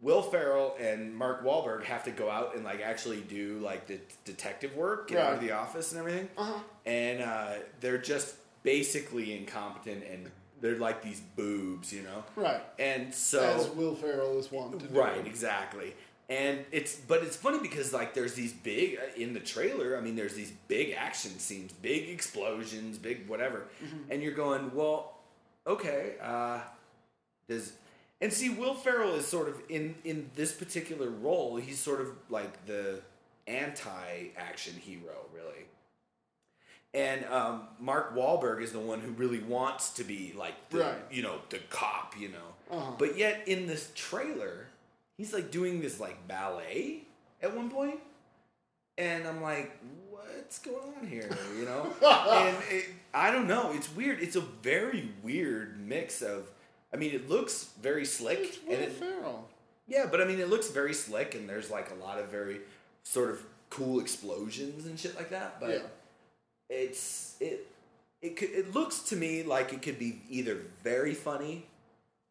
[0.00, 3.98] Will Ferrell and Mark Wahlberg have to go out and like actually do like the
[4.24, 6.58] detective work, get out of the office and everything, Uh-huh.
[6.84, 10.30] and uh, they're just basically incompetent and
[10.60, 12.24] they're like these boobs, you know.
[12.34, 12.62] Right.
[12.78, 14.78] And so As Will Ferrell is do.
[14.90, 15.94] Right, exactly.
[16.28, 19.96] And it's but it's funny because like there's these big uh, in the trailer.
[19.96, 23.64] I mean, there's these big action scenes, big explosions, big whatever,
[24.10, 25.14] and you're going, well,
[25.66, 26.14] okay.
[26.20, 26.60] Uh,
[27.48, 27.74] does
[28.20, 31.56] and see Will Ferrell is sort of in in this particular role.
[31.56, 33.02] He's sort of like the
[33.46, 35.66] anti-action hero, really.
[36.94, 40.94] And um, Mark Wahlberg is the one who really wants to be like the, Right.
[41.10, 42.76] you know, the cop, you know.
[42.76, 42.92] Uh-huh.
[42.98, 44.68] But yet in this trailer,
[45.16, 47.02] he's like doing this like ballet
[47.42, 48.00] at one point,
[48.98, 49.76] and I'm like,
[50.10, 51.28] what's going on here?
[51.58, 53.72] You know, and it, I don't know.
[53.72, 54.20] It's weird.
[54.20, 56.50] It's a very weird mix of.
[56.92, 59.48] I mean, it looks very slick, It's Will and it, Ferrell.
[59.88, 62.60] yeah, but I mean, it looks very slick, and there's like a lot of very
[63.02, 65.60] sort of cool explosions and shit like that.
[65.60, 65.78] But Yeah.
[66.70, 67.66] it's it
[68.22, 71.66] it could, it looks to me like it could be either very funny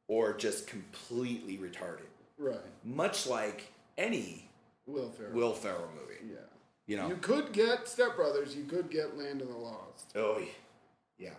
[0.08, 2.08] or just completely retarded,
[2.38, 2.58] Right.
[2.84, 4.50] much like any
[4.88, 5.34] Will Ferrell.
[5.34, 6.34] Will Ferrell movie.
[6.34, 6.40] Yeah.
[6.88, 7.08] You know.
[7.08, 8.56] You could get Step Brothers.
[8.56, 10.12] You could get Land of the Lost.
[10.16, 10.42] oh
[11.18, 11.30] yeah.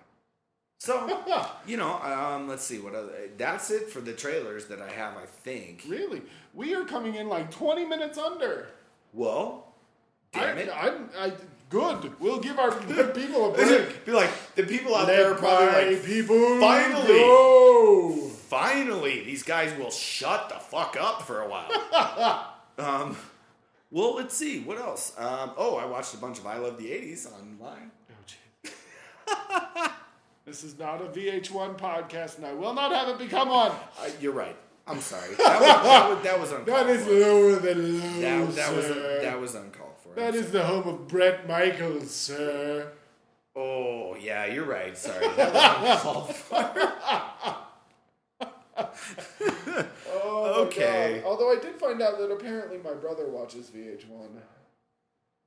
[0.79, 1.23] So
[1.67, 3.13] you know, um, let's see what other.
[3.37, 5.17] That's it for the trailers that I have.
[5.17, 5.85] I think.
[5.89, 6.23] Really?
[6.55, 8.69] We are coming in like 20 minutes under.
[9.13, 9.73] Well,
[10.33, 10.71] damn I, it.
[10.75, 11.33] I'm, I,
[11.71, 12.19] good.
[12.21, 14.05] We'll give our people a break.
[14.05, 17.07] Be like the people out there are probably like, people finally.
[17.07, 18.26] go.
[18.49, 22.55] Finally, these guys will shut the fuck up for a while.
[22.79, 23.17] um,
[23.91, 25.13] well, let's see what else.
[25.19, 27.91] Um, oh, I watched a bunch of I Love the '80s online.
[30.47, 33.73] This is not a VH1 podcast, and I will not have it become one.
[34.01, 34.55] Uh, you're right.
[34.87, 35.35] I'm sorry.
[35.35, 37.11] That was, that was, that was uncalled That is for.
[37.15, 38.87] lower than low, That, that was
[39.23, 40.15] that was uncalled for.
[40.15, 42.93] That is the home of Bret Michaels, sir.
[43.57, 44.97] Oh yeah, you're right.
[44.97, 47.63] Sorry, that was uncalled for.
[48.79, 51.23] Oh, Okay.
[51.25, 54.29] Although I did find out that apparently my brother watches VH1.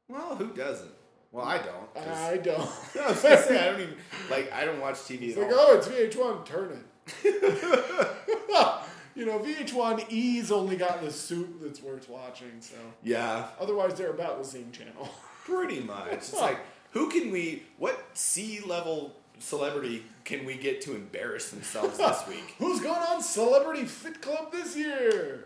[0.08, 0.92] Well, who doesn't?
[1.32, 2.08] Well, I don't.
[2.08, 2.60] I don't.
[3.00, 3.96] I was gonna say I don't even
[4.32, 4.52] like.
[4.52, 5.68] I don't watch TV It's at like, all.
[5.70, 6.86] oh, it's VH1, turn it.
[9.16, 12.76] you know, VH1 E's only got the suit that's worth watching, so.
[13.04, 15.08] Yeah, Otherwise, they're about the same channel.
[15.46, 16.08] pretty much.
[16.12, 16.58] It's like
[16.92, 17.64] who can we?
[17.78, 22.56] What C level celebrity can we get to embarrass themselves this week?
[22.60, 25.46] Who's going on Celebrity Fit Club this year?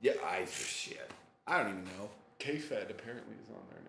[0.00, 1.10] Yeah, I for shit.
[1.46, 2.10] I don't even know.
[2.38, 3.82] K-Fed apparently is on there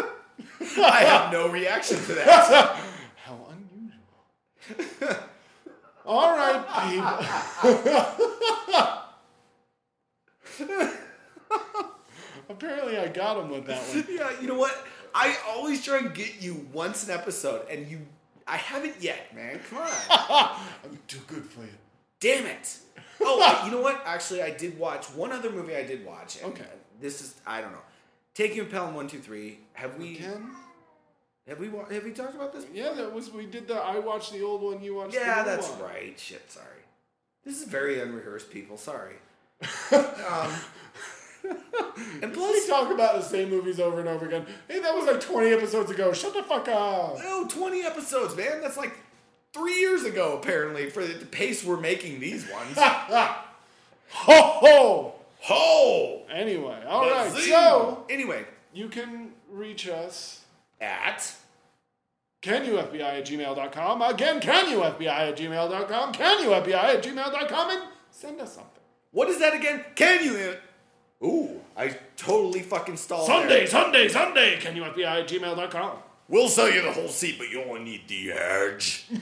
[0.00, 0.14] now.
[0.84, 2.76] I have no reaction to that.
[3.16, 5.16] How unusual.
[6.06, 7.18] All right, people.
[12.48, 14.06] Apparently, I got him with that one.
[14.10, 14.86] yeah, you know what?
[15.14, 18.00] I always try and get you once an episode, and you,
[18.46, 19.60] I haven't yet, man.
[19.68, 19.88] Come on.
[20.84, 21.68] I'm too good for you.
[22.20, 22.78] Damn it.
[23.20, 24.00] Oh, I- you know what?
[24.04, 25.74] Actually, I did watch one other movie.
[25.76, 26.38] I did watch.
[26.42, 26.64] and Okay.
[27.00, 27.78] This is I don't know.
[28.34, 29.58] Taking a Pelham one two three.
[29.74, 30.16] Have we?
[30.16, 30.50] Ken?
[31.48, 31.68] Have we?
[31.68, 32.66] Have we talked about this?
[32.74, 33.74] Yeah, that was we did the.
[33.74, 34.82] I watched the old one.
[34.82, 35.14] You watched.
[35.14, 35.82] Yeah, the new that's one.
[35.82, 36.18] right.
[36.18, 36.66] Shit, sorry.
[37.44, 38.76] This is very unrehearsed, people.
[38.76, 39.14] Sorry.
[39.92, 40.50] um,
[42.22, 44.46] and We plus, talk about the same movies over and over again.
[44.68, 46.12] Hey, that was like 20 episodes ago.
[46.12, 47.18] Shut the fuck up.
[47.18, 48.60] no, 20 episodes, man.
[48.60, 48.92] That's like
[49.52, 52.76] three years ago, apparently, for the pace we're making these ones.
[54.10, 55.14] Ho ho.
[55.40, 56.22] Ho!
[56.30, 57.32] Anyway, all right.
[57.32, 57.50] Bazing!
[57.52, 60.44] So anyway, you can reach us.
[60.80, 61.32] at
[62.42, 64.02] CanUFBI at gmail.com.
[64.02, 66.12] Again, CanUFBI at gmail.com.
[66.14, 67.70] CanUFBI at gmail.com.
[67.70, 68.82] And send us something.
[69.10, 69.84] what is that again?
[69.94, 70.56] Can you?
[71.22, 73.26] Ooh, I totally fucking stalled.
[73.26, 73.66] Sunday, there.
[73.66, 74.58] Sunday, Sunday.
[74.60, 75.98] CanUFBI at gmail.com.
[76.28, 79.06] We'll sell you the whole seat, but you only need the edge.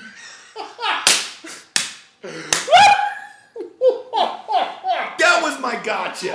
[5.17, 6.33] that was my gotcha.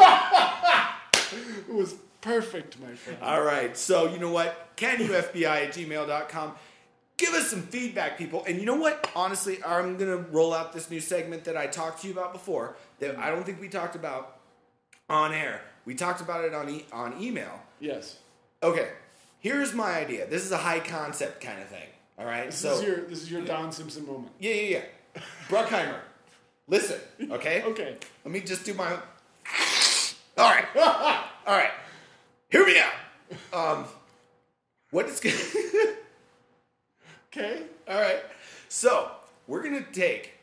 [1.68, 3.20] It was perfect, my friend.
[3.22, 4.70] All right, so you know what?
[4.78, 6.54] Can you FBI at gmail.com?
[7.18, 8.44] Give us some feedback, people.
[8.48, 9.12] And you know what?
[9.16, 12.34] Honestly, I'm going to roll out this new segment that I talked to you about
[12.34, 14.41] before that I don't think we talked about
[15.12, 15.62] on air.
[15.86, 17.60] We talked about it on, e- on email.
[17.80, 18.18] Yes.
[18.64, 18.90] Okay,
[19.40, 20.28] here's my idea.
[20.28, 21.88] This is a high concept kind of thing.
[22.20, 24.32] All right, This so is your this is your Don Simpson moment.
[24.40, 24.80] yeah, yeah,
[25.16, 25.22] yeah.
[25.50, 26.00] Bruckheimer,
[26.68, 27.00] listen,
[27.32, 27.64] okay?
[27.64, 27.98] Okay.
[28.24, 28.92] Let me just do my.
[30.38, 31.72] All right, all right.
[32.50, 33.78] Hear me out.
[33.78, 33.86] Um,
[34.92, 35.34] what is good?
[37.34, 37.64] Okay.
[37.88, 38.22] all right.
[38.68, 39.10] So
[39.48, 40.34] we're gonna take.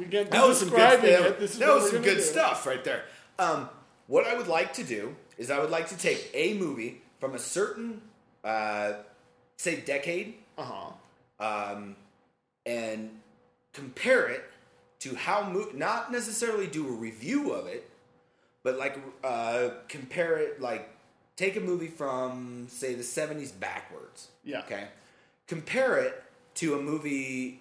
[0.00, 1.26] Ooh, If we get to that was some good describing stuff.
[1.26, 2.20] it, this that was some good do.
[2.22, 3.04] stuff right there.
[3.38, 3.68] Um,
[4.06, 7.34] what I would like to do is I would like to take a movie from
[7.34, 8.02] a certain,
[8.44, 8.94] uh,
[9.56, 10.92] say, decade, Uh-huh.
[11.44, 11.96] um,
[12.66, 13.10] and
[13.72, 14.44] compare it
[15.00, 17.88] to how mo- not necessarily do a review of it,
[18.62, 20.90] but like uh, compare it like
[21.36, 24.28] take a movie from say the seventies backwards.
[24.44, 24.58] Yeah.
[24.60, 24.88] Okay.
[25.46, 26.22] Compare it
[26.56, 27.60] to a movie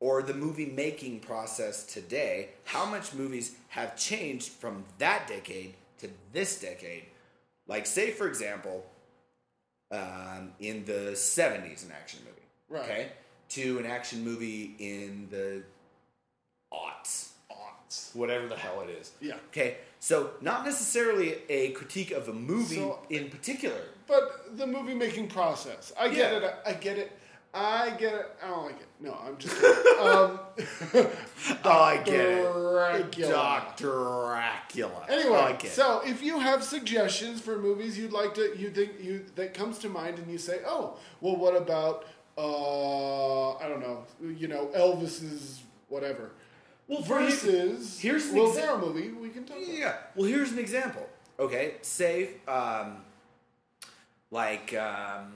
[0.00, 2.50] or the movie making process today.
[2.64, 7.04] How much movies have changed from that decade to this decade?
[7.66, 8.84] Like say for example,
[9.90, 12.34] um, in the seventies, an action movie
[12.68, 12.82] Right.
[12.90, 13.12] okay,
[13.50, 15.62] to an action movie in the
[16.72, 18.10] aughts, Odds.
[18.12, 19.12] whatever the hell it is.
[19.20, 19.36] Yeah.
[19.48, 23.80] Okay, so not necessarily a critique of a movie So- in particular.
[24.06, 26.54] But the movie making process, I get it.
[26.66, 27.12] I get it.
[27.54, 28.26] I get it.
[28.42, 28.86] I don't like it.
[29.00, 29.54] No, I'm just
[30.00, 30.38] um,
[31.64, 32.52] Oh, I get it.
[32.52, 33.32] Dracula.
[33.32, 33.88] Doctor
[34.26, 35.06] Dracula.
[35.08, 35.70] Anyway, I get it.
[35.70, 39.78] so if you have suggestions for movies you'd like to, you think you that comes
[39.78, 42.04] to mind, and you say, "Oh, well, what about
[42.36, 46.30] uh, I don't know, you know, Elvis's whatever."
[46.86, 49.68] Well, versus here's an Will exa- movie we can talk about.
[49.68, 49.94] Yeah.
[50.14, 51.08] Well, here's an example.
[51.40, 52.98] Okay, say um,
[54.30, 55.34] like um,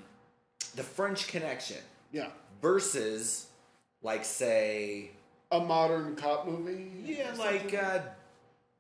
[0.76, 1.76] the French Connection
[2.12, 2.28] Yeah,
[2.60, 3.46] versus
[4.02, 5.10] like say
[5.50, 6.90] a modern cop movie.
[7.04, 8.00] yeah like uh,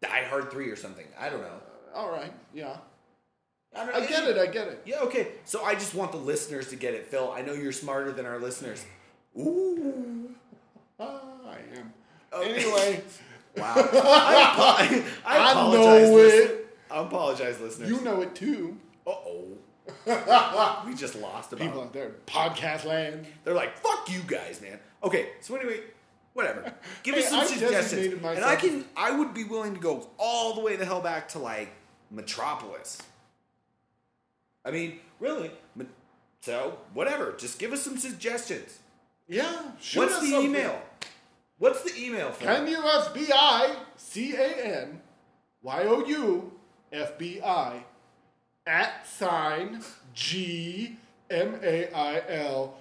[0.02, 1.06] Die Hard three or something.
[1.18, 1.60] I don't know.
[1.94, 2.76] all right, yeah,
[3.74, 4.36] I, I get it.
[4.38, 4.82] I get it.
[4.84, 5.00] Yeah.
[5.00, 5.28] Okay.
[5.44, 7.32] So I just want the listeners to get it, Phil.
[7.34, 8.84] I know you're smarter than our listeners.
[9.38, 10.30] Ooh.
[11.00, 11.92] Ah, I am.
[12.32, 12.54] Okay.
[12.64, 13.02] Anyway,
[13.56, 13.74] Wow.
[13.76, 16.08] I, I I apologize.
[16.08, 16.76] know listen- it.
[16.90, 17.88] I apologize, listeners.
[17.90, 18.76] you know it too.
[19.06, 19.51] Uh oh.
[20.86, 21.64] We just lost about.
[21.64, 23.26] People out there, podcast land.
[23.44, 25.80] They're like, "Fuck you guys, man." Okay, so anyway,
[26.34, 26.72] whatever.
[27.02, 28.84] Give us some I've suggestions, and I can.
[28.96, 31.70] I would be willing to go all the way the hell back to like
[32.10, 33.02] Metropolis.
[34.64, 35.50] I mean, really.
[36.40, 37.32] So whatever.
[37.38, 38.80] Just give us some suggestions.
[39.28, 39.62] Yeah,
[39.94, 40.42] What's the something.
[40.42, 40.82] email?
[41.58, 42.44] What's the email for?
[42.44, 45.00] Can you FBI C A N
[45.62, 46.52] Y O U
[46.92, 47.84] F B I
[48.66, 49.80] at sign
[50.14, 50.96] G
[51.30, 52.76] M A I L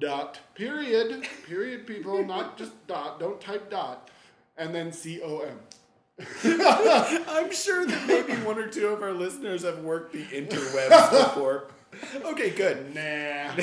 [0.00, 4.10] dot period period people not just dot don't type dot
[4.56, 5.58] and then C O M.
[6.44, 11.68] I'm sure that maybe one or two of our listeners have worked the interwebs before.
[12.24, 12.94] Okay, good.
[12.94, 13.00] Nah.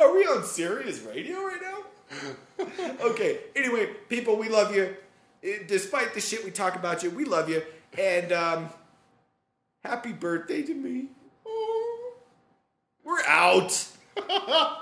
[0.00, 2.66] Are we on Sirius Radio right now?
[3.02, 3.38] okay.
[3.56, 4.94] Anyway, people, we love you.
[5.42, 7.62] Eh, Despite the shit we talk about you, we love you.
[7.98, 8.70] And um,
[9.84, 11.06] happy birthday to me.
[13.04, 13.86] We're out.